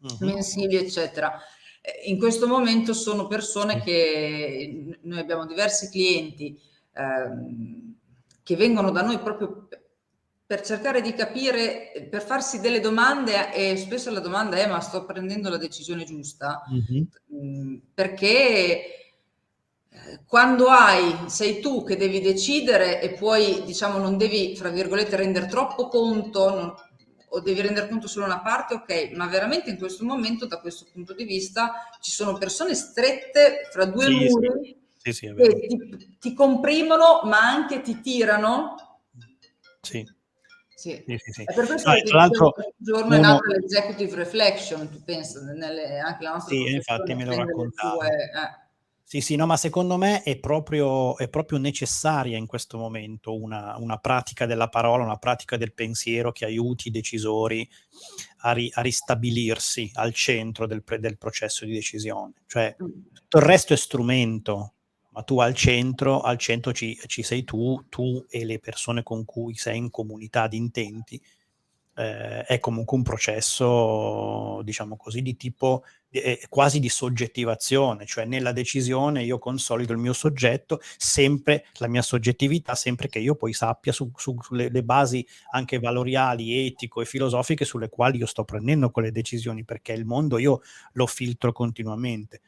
uh-huh. 0.00 0.16
mensili, 0.26 0.74
eccetera. 0.74 1.40
Eh, 1.80 2.10
in 2.10 2.18
questo 2.18 2.48
momento 2.48 2.92
sono 2.92 3.28
persone 3.28 3.80
che 3.82 4.98
noi 5.02 5.20
abbiamo 5.20 5.46
diversi 5.46 5.88
clienti 5.88 6.60
ehm, 6.92 7.94
che 8.42 8.56
vengono 8.56 8.90
da 8.90 9.02
noi 9.02 9.20
proprio 9.20 9.68
per 10.46 10.60
cercare 10.60 11.00
di 11.00 11.12
capire, 11.12 12.06
per 12.08 12.22
farsi 12.22 12.60
delle 12.60 12.78
domande 12.78 13.52
e 13.52 13.76
spesso 13.76 14.12
la 14.12 14.20
domanda 14.20 14.56
è 14.56 14.68
ma 14.68 14.78
sto 14.78 15.04
prendendo 15.04 15.48
la 15.48 15.56
decisione 15.56 16.04
giusta? 16.04 16.62
Mm-hmm. 16.72 17.76
Perché 17.92 18.30
eh, 19.88 20.20
quando 20.24 20.68
hai, 20.68 21.28
sei 21.28 21.58
tu 21.58 21.82
che 21.82 21.96
devi 21.96 22.20
decidere 22.20 23.00
e 23.00 23.14
poi 23.14 23.64
diciamo 23.64 23.98
non 23.98 24.16
devi, 24.16 24.54
fra 24.54 24.68
virgolette, 24.68 25.16
rendere 25.16 25.48
troppo 25.48 25.88
conto 25.88 26.54
non, 26.54 26.74
o 27.30 27.40
devi 27.40 27.60
rendere 27.60 27.88
conto 27.88 28.06
solo 28.06 28.26
una 28.26 28.40
parte, 28.40 28.74
ok, 28.74 29.16
ma 29.16 29.26
veramente 29.26 29.70
in 29.70 29.78
questo 29.78 30.04
momento 30.04 30.46
da 30.46 30.60
questo 30.60 30.86
punto 30.92 31.12
di 31.12 31.24
vista 31.24 31.88
ci 32.00 32.12
sono 32.12 32.38
persone 32.38 32.76
strette 32.76 33.68
fra 33.72 33.84
due 33.84 34.04
sì, 34.04 34.12
muri 34.12 34.76
sì. 34.96 35.12
Sì, 35.12 35.34
che 35.34 35.66
ti, 35.66 36.16
ti 36.20 36.34
comprimono 36.34 37.22
ma 37.24 37.40
anche 37.40 37.80
ti 37.80 38.00
tirano. 38.00 39.00
Sì 39.80 40.14
sì. 40.76 41.02
Sì, 41.06 41.16
sì, 41.16 41.32
sì. 41.32 41.42
È 41.44 41.54
per 41.54 41.66
questo 41.66 41.88
no, 41.88 41.96
che 41.96 42.02
tra 42.02 42.18
l'altro 42.18 42.54
giorno 42.76 43.06
uno... 43.06 43.16
è 43.16 43.20
nata 43.20 43.48
l'executive 43.48 44.14
reflection, 44.14 44.90
tu 44.90 45.02
pensi, 45.02 45.38
nelle, 45.42 45.98
anche 45.98 46.22
la 46.22 46.32
nostra 46.32 46.54
Sì, 46.54 46.66
infatti 46.66 47.14
me 47.14 47.24
lo 47.24 47.34
raccontavo. 47.34 47.98
Tue, 47.98 48.08
eh. 48.08 48.64
Sì, 49.02 49.20
sì, 49.22 49.36
no, 49.36 49.46
ma 49.46 49.56
secondo 49.56 49.96
me 49.96 50.22
è 50.22 50.36
proprio, 50.38 51.16
è 51.16 51.28
proprio 51.28 51.58
necessaria 51.58 52.36
in 52.36 52.46
questo 52.46 52.76
momento 52.76 53.40
una, 53.40 53.76
una, 53.78 53.96
pratica 53.98 54.44
della 54.44 54.68
parola, 54.68 55.04
una 55.04 55.16
pratica 55.16 55.56
del 55.56 55.72
pensiero 55.72 56.30
che 56.32 56.44
aiuti 56.44 56.88
i 56.88 56.90
decisori 56.90 57.66
a, 58.38 58.52
ri, 58.52 58.68
a 58.74 58.82
ristabilirsi 58.82 59.90
al 59.94 60.12
centro 60.12 60.66
del, 60.66 60.82
del, 60.98 61.16
processo 61.16 61.64
di 61.64 61.72
decisione. 61.72 62.32
Cioè, 62.46 62.76
mm. 62.82 62.86
tutto 63.14 63.38
il 63.38 63.44
resto 63.44 63.72
è 63.72 63.76
strumento, 63.76 64.74
ma 65.16 65.22
tu 65.22 65.40
al 65.40 65.54
centro, 65.54 66.20
al 66.20 66.36
centro 66.36 66.72
ci, 66.72 66.98
ci, 67.06 67.22
sei 67.22 67.42
tu, 67.42 67.86
tu 67.88 68.22
e 68.28 68.44
le 68.44 68.58
persone 68.58 69.02
con 69.02 69.24
cui 69.24 69.54
sei 69.54 69.78
in 69.78 69.90
comunità 69.90 70.46
di 70.46 70.58
intenti. 70.58 71.20
Eh, 71.94 72.42
è 72.42 72.58
comunque 72.58 72.98
un 72.98 73.02
processo, 73.02 74.60
diciamo 74.62 74.96
così, 74.98 75.22
di 75.22 75.34
tipo 75.36 75.84
quasi 76.48 76.80
di 76.80 76.88
soggettivazione, 76.88 78.06
cioè 78.06 78.24
nella 78.24 78.52
decisione 78.52 79.22
io 79.22 79.38
consolido 79.38 79.92
il 79.92 79.98
mio 79.98 80.12
soggetto, 80.12 80.80
sempre 80.96 81.66
la 81.78 81.88
mia 81.88 82.02
soggettività, 82.02 82.74
sempre 82.74 83.08
che 83.08 83.18
io 83.18 83.34
poi 83.34 83.52
sappia 83.52 83.92
su, 83.92 84.10
su, 84.16 84.36
sulle 84.40 84.70
basi 84.82 85.26
anche 85.50 85.78
valoriali, 85.78 86.66
etico 86.66 87.00
e 87.00 87.04
filosofiche 87.04 87.64
sulle 87.64 87.88
quali 87.88 88.18
io 88.18 88.26
sto 88.26 88.44
prendendo 88.44 88.90
quelle 88.90 89.12
decisioni, 89.12 89.64
perché 89.64 89.92
il 89.92 90.04
mondo 90.04 90.38
io 90.38 90.60
lo 90.92 91.06
filtro 91.06 91.52
continuamente. 91.52 92.40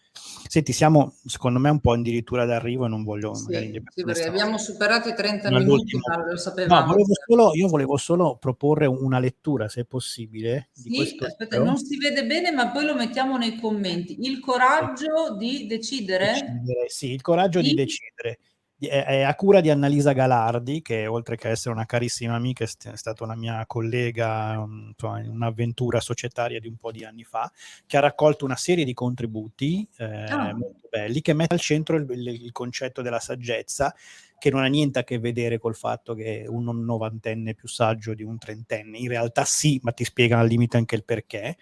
Senti, 0.49 0.73
siamo 0.73 1.15
secondo 1.25 1.59
me 1.59 1.69
un 1.71 1.81
po' 1.81 1.93
addirittura 1.93 2.45
d'arrivo 2.45 2.87
e 2.87 2.89
non 2.89 3.05
voglio... 3.05 3.35
Sì, 3.35 3.81
sì 3.93 4.05
perché 4.05 4.25
abbiamo 4.25 4.59
superato 4.59 5.09
i 5.09 5.15
30 5.15 5.51
minuti, 5.51 5.97
ma 5.97 6.25
lo 6.25 6.37
sapevamo. 6.37 6.81
No, 6.81 6.87
volevo 6.87 7.13
solo, 7.27 7.55
io 7.55 7.69
volevo 7.69 7.97
solo 7.97 8.37
proporre 8.37 8.87
una 8.87 9.19
lettura, 9.19 9.69
se 9.69 9.83
è 9.83 9.85
possibile. 9.85 10.69
Sì, 10.73 11.19
aspetta, 11.23 11.63
non 11.63 11.77
si 11.77 11.97
vede 11.99 12.25
bene, 12.27 12.51
ma 12.51 12.71
poi 12.71 12.85
lo 12.85 12.95
mettiamo 12.95 13.37
nei 13.37 13.55
commenti. 13.61 14.17
Il 14.21 14.41
coraggio 14.41 15.37
di 15.37 15.67
decidere? 15.67 16.33
decidere 16.33 16.89
sì, 16.89 17.13
il 17.13 17.23
coraggio 17.23 17.61
di, 17.61 17.69
di 17.69 17.75
decidere. 17.75 18.39
è, 18.81 19.05
è, 19.05 19.21
a 19.23 19.35
cura 19.35 19.61
di 19.61 19.71
Annalisa 19.71 20.13
Galardi, 20.13 20.83
che 20.83 21.07
oltre 21.07 21.37
che 21.37 21.49
essere 21.49 21.75
una 21.75 21.87
carissima 21.87 22.35
amica, 22.35 22.65
è, 22.65 22.67
st- 22.67 22.91
è 22.93 22.97
stata 22.97 23.25
una 23.25 23.35
mia 23.35 23.65
collega 23.67 24.59
um, 24.61 24.93
in 25.23 25.31
un'avventura 25.31 26.01
societaria 26.01 26.61
di 26.61 26.69
un 26.69 26.77
po' 26.77 26.93
di 26.93 27.05
anni 27.05 27.25
fa, 27.25 27.51
che 27.87 27.97
ha 27.97 28.01
raccolto 28.01 28.45
una 28.45 28.57
serie 28.57 28.85
di 28.85 28.95
contributi 28.95 29.87
eh, 29.99 30.25
ah. 30.25 30.55
molto 30.55 30.89
belli 30.91 31.21
che 31.21 31.33
mette 31.33 31.55
al 31.55 31.61
centro 31.61 31.97
il, 31.97 32.07
il, 32.11 32.29
il 32.29 32.53
concetto 32.53 33.03
della 33.03 33.21
saggezza 33.21 33.95
che 34.39 34.51
non 34.51 34.63
ha 34.63 34.69
niente 34.69 35.01
a 35.01 35.05
che 35.05 35.19
vedere 35.19 35.59
col 35.59 35.75
fatto 35.75 36.15
che 36.15 36.45
un 36.49 36.65
novantenne 36.85 37.51
è 37.51 37.55
più 37.55 37.69
saggio 37.69 38.15
di 38.15 38.23
un 38.23 38.39
trentenne. 38.39 38.97
In 38.97 39.09
realtà 39.09 39.45
sì, 39.45 39.81
ma 39.83 39.91
ti 39.93 40.05
spiega 40.05 40.39
al 40.39 40.47
limite 40.47 40.77
anche 40.77 40.95
il 40.95 41.05
perché 41.05 41.57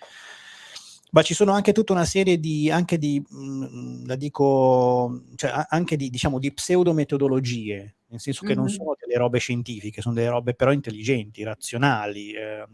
ma 1.17 1.23
ci 1.23 1.33
sono 1.33 1.53
anche 1.53 1.73
tutta 1.73 1.95
una 1.95 2.05
serie 2.05 2.39
di, 2.39 2.71
anche 2.71 2.99
di, 2.99 3.25
mh, 3.27 3.39
mm, 3.39 4.07
la 4.07 4.17
dico, 4.17 5.23
cioè, 5.35 5.65
anche 5.71 5.97
di, 5.97 6.11
diciamo, 6.11 6.39
di 6.39 6.53
pseudometodologie, 6.53 7.97
nel 8.09 8.21
senso 8.21 8.43
che 8.43 8.49
mm-hmm. 8.49 8.59
non 8.59 8.69
sono 8.69 8.95
delle 9.01 9.17
robe 9.17 9.39
scientifiche, 9.39 10.03
sono 10.03 10.15
delle 10.15 10.29
robe 10.29 10.53
però 10.53 10.73
intelligenti, 10.73 11.43
razionali, 11.43 12.33
eh, 12.33 12.67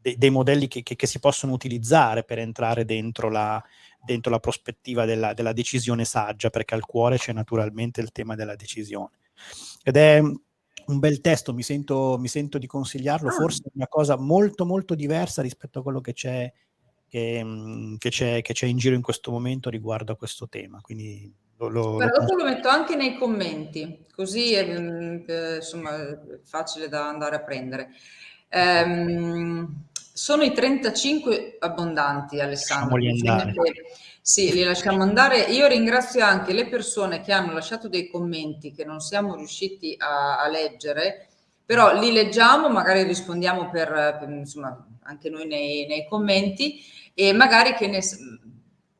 de- 0.00 0.16
dei 0.18 0.30
modelli 0.30 0.66
che, 0.66 0.82
che, 0.82 0.96
che, 0.96 1.06
si 1.06 1.20
possono 1.20 1.52
utilizzare 1.52 2.24
per 2.24 2.40
entrare 2.40 2.84
dentro 2.84 3.30
la, 3.30 3.62
dentro 4.04 4.32
la 4.32 4.40
prospettiva 4.40 5.04
della, 5.04 5.32
della 5.32 5.52
decisione 5.52 6.04
saggia, 6.04 6.50
perché 6.50 6.74
al 6.74 6.84
cuore 6.84 7.18
c'è 7.18 7.32
naturalmente 7.32 8.00
il 8.00 8.10
tema 8.10 8.34
della 8.34 8.56
decisione. 8.56 9.12
Ed 9.84 9.96
è 9.96 10.18
un 10.18 10.98
bel 10.98 11.20
testo, 11.20 11.54
mi 11.54 11.62
sento, 11.62 12.16
mi 12.18 12.26
sento 12.26 12.58
di 12.58 12.66
consigliarlo, 12.66 13.28
ah. 13.28 13.32
forse 13.32 13.62
una 13.74 13.86
cosa 13.86 14.16
molto 14.16 14.66
molto 14.66 14.96
diversa 14.96 15.40
rispetto 15.40 15.78
a 15.78 15.82
quello 15.84 16.00
che 16.00 16.14
c'è 16.14 16.52
che, 17.08 17.42
mhmm, 17.42 17.96
che, 17.96 18.10
c'è, 18.10 18.42
che, 18.42 18.52
c'è, 18.52 18.66
in 18.66 18.76
giro 18.76 18.94
in 18.94 19.02
questo 19.02 19.30
momento 19.30 19.70
riguardo 19.70 20.12
a 20.12 20.16
questo 20.16 20.48
tema. 20.48 20.80
Quindi 20.80 21.32
lo, 21.56 21.68
lo, 21.68 21.96
Però 21.96 22.18
dopo 22.18 22.36
lo 22.36 22.44
metto 22.44 22.68
anche 22.68 22.94
nei 22.94 23.16
commenti, 23.16 24.04
così 24.14 24.52
è 24.52 24.68
eh, 24.68 25.56
insomma, 25.56 25.96
facile 26.44 26.88
da 26.88 27.08
andare 27.08 27.36
a 27.36 27.40
prendere. 27.40 27.90
Ehm, 28.50 29.86
sono 30.12 30.42
i 30.42 30.52
35 30.52 31.56
abbondanti, 31.58 32.40
Alessandro. 32.40 32.98
Sì, 34.20 34.52
li 34.52 34.62
lasciamo 34.62 35.02
andare. 35.02 35.44
Io 35.44 35.66
ringrazio 35.66 36.22
anche 36.24 36.52
le 36.52 36.68
persone 36.68 37.22
che 37.22 37.32
hanno 37.32 37.52
lasciato 37.52 37.88
dei 37.88 38.10
commenti 38.10 38.72
che 38.72 38.84
non 38.84 39.00
siamo 39.00 39.34
riusciti 39.34 39.94
a, 39.96 40.38
a 40.38 40.48
leggere, 40.48 41.28
però 41.68 42.00
li 42.00 42.12
leggiamo, 42.12 42.70
magari 42.70 43.02
rispondiamo 43.02 43.68
per, 43.68 44.16
per 44.18 44.26
insomma, 44.30 44.88
anche 45.02 45.28
noi 45.28 45.46
nei, 45.46 45.86
nei 45.86 46.06
commenti 46.08 46.80
e 47.12 47.34
magari 47.34 47.74
che 47.74 47.86
ne 47.88 48.00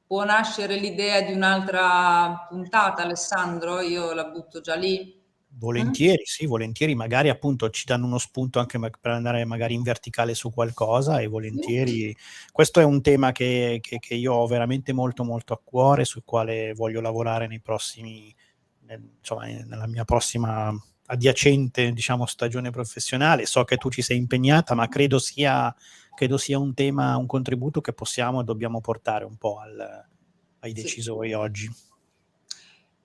può 0.07 0.23
nascere 0.23 0.77
l'idea 0.77 1.23
di 1.23 1.33
un'altra 1.33 2.45
puntata, 2.47 3.05
Alessandro, 3.05 3.81
io 3.81 4.13
la 4.13 4.27
butto 4.27 4.61
già 4.61 4.75
lì. 4.75 5.19
Volentieri, 5.49 6.21
mm? 6.21 6.27
sì, 6.27 6.45
volentieri, 6.45 6.95
magari 6.95 7.31
appunto 7.31 7.71
ci 7.71 7.87
danno 7.87 8.05
uno 8.05 8.19
spunto 8.19 8.59
anche 8.59 8.79
per 8.79 9.13
andare 9.13 9.47
magari 9.47 9.73
in 9.73 9.83
verticale 9.83 10.35
su 10.35 10.53
qualcosa 10.53 11.21
e 11.21 11.27
volentieri. 11.27 12.09
Mm. 12.09 12.51
Questo 12.53 12.81
è 12.81 12.85
un 12.85 13.01
tema 13.01 13.33
che, 13.33 13.79
che, 13.81 13.99
che, 13.99 14.15
io 14.15 14.35
ho 14.35 14.47
veramente 14.47 14.93
molto 14.93 15.25
molto 15.25 15.55
a 15.55 15.61
cuore, 15.65 16.05
sul 16.05 16.23
quale 16.23 16.75
voglio 16.75 17.01
lavorare 17.01 17.47
nei 17.47 17.63
prossimi, 17.63 18.31
insomma, 19.21 19.47
nella 19.47 19.87
mia 19.87 20.05
prossima 20.05 20.71
adiacente, 21.11 21.93
diciamo, 21.93 22.25
stagione 22.25 22.71
professionale. 22.71 23.47
So 23.47 23.65
che 23.65 23.77
tu 23.77 23.91
ci 23.91 24.03
sei 24.03 24.17
impegnata, 24.17 24.75
ma 24.75 24.89
credo 24.89 25.19
sia 25.19 25.75
credo 26.19 26.37
sia 26.37 26.59
un 26.59 26.75
tema, 26.75 27.17
un 27.17 27.27
contributo 27.27 27.81
che 27.81 27.93
possiamo 27.93 28.41
e 28.41 28.45
dobbiamo 28.45 28.81
portare 28.81 29.25
un 29.25 29.37
po' 29.37 29.61
al, 29.61 30.05
ai 30.59 30.73
decisori 30.73 31.29
sì. 31.29 31.35
oggi. 31.35 31.71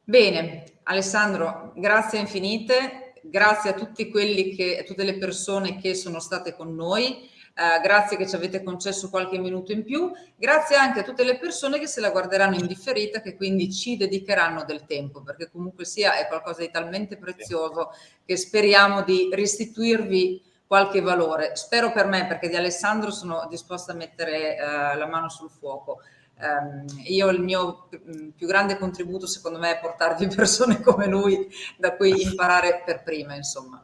Bene, 0.04 0.64
Alessandro, 0.82 1.74
grazie 1.76 2.18
infinite, 2.18 3.14
grazie 3.22 3.70
a 3.70 3.74
tutti 3.74 4.10
quelli 4.10 4.56
che, 4.56 4.80
a 4.80 4.84
tutte 4.84 5.04
le 5.04 5.20
persone 5.20 5.78
che 5.78 5.93
sono 5.93 6.20
state 6.20 6.56
con 6.56 6.74
noi. 6.74 7.30
Uh, 7.56 7.80
grazie 7.84 8.18
che 8.18 8.28
ci 8.28 8.34
avete 8.34 8.64
concesso 8.64 9.12
qualche 9.12 9.38
minuto 9.38 9.72
in 9.72 9.84
più, 9.84 10.12
grazie 10.36 10.76
anche 10.76 11.01
a 11.01 11.04
tutte 11.04 11.24
le 11.24 11.38
persone 11.38 11.78
che 11.78 11.86
se 11.86 12.01
la 12.01 12.10
guarderanno 12.10 12.56
in 12.56 12.66
differita, 12.66 13.22
che 13.22 13.36
quindi 13.36 13.72
ci 13.72 13.95
dedicheranno 13.95 14.64
del 14.64 14.86
tempo, 14.86 15.22
perché 15.22 15.51
comunque 15.51 15.86
sia 15.86 16.18
è 16.18 16.28
qualcosa 16.28 16.62
di 16.62 16.72
talmente 16.72 17.16
prezioso 17.16 17.91
che 18.26 18.38
speriamo 18.38 19.04
di 19.04 19.30
restituirvi 19.32 20.41
qualche 20.66 21.01
valore. 21.01 21.56
Spero 21.56 21.91
per 21.91 22.08
me, 22.08 22.26
perché 22.26 22.49
di 22.49 22.56
Alessandro 22.56 23.12
sono 23.12 23.45
disposta 23.47 23.91
a 23.91 23.95
mettere 23.95 24.58
uh, 24.60 24.97
la 24.97 25.06
mano 25.06 25.30
sul 25.30 25.51
fuoco. 25.51 25.99
Um, 26.39 26.88
io 27.04 27.30
il 27.30 27.39
mio 27.39 27.88
mm, 27.95 28.30
più 28.30 28.47
grande 28.47 28.80
contributo, 28.80 29.28
secondo 29.28 29.60
me, 29.60 29.78
è 29.78 29.80
portarvi 29.80 30.26
persone 30.36 30.82
come 30.82 31.06
lui 31.06 31.47
da 31.78 31.95
cui 31.95 32.24
imparare 32.24 32.82
per 32.84 33.04
prima, 33.04 33.36
insomma. 33.36 33.84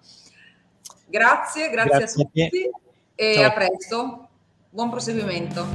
Grazie, 1.06 1.70
grazie, 1.70 1.98
grazie 1.98 2.24
a 2.24 2.26
tutti 2.26 2.42
a 2.42 2.89
e 3.20 3.34
Ciao. 3.34 3.48
a 3.48 3.54
presto. 3.54 4.30
Buon 4.72 4.90
proseguimento. 4.90 5.68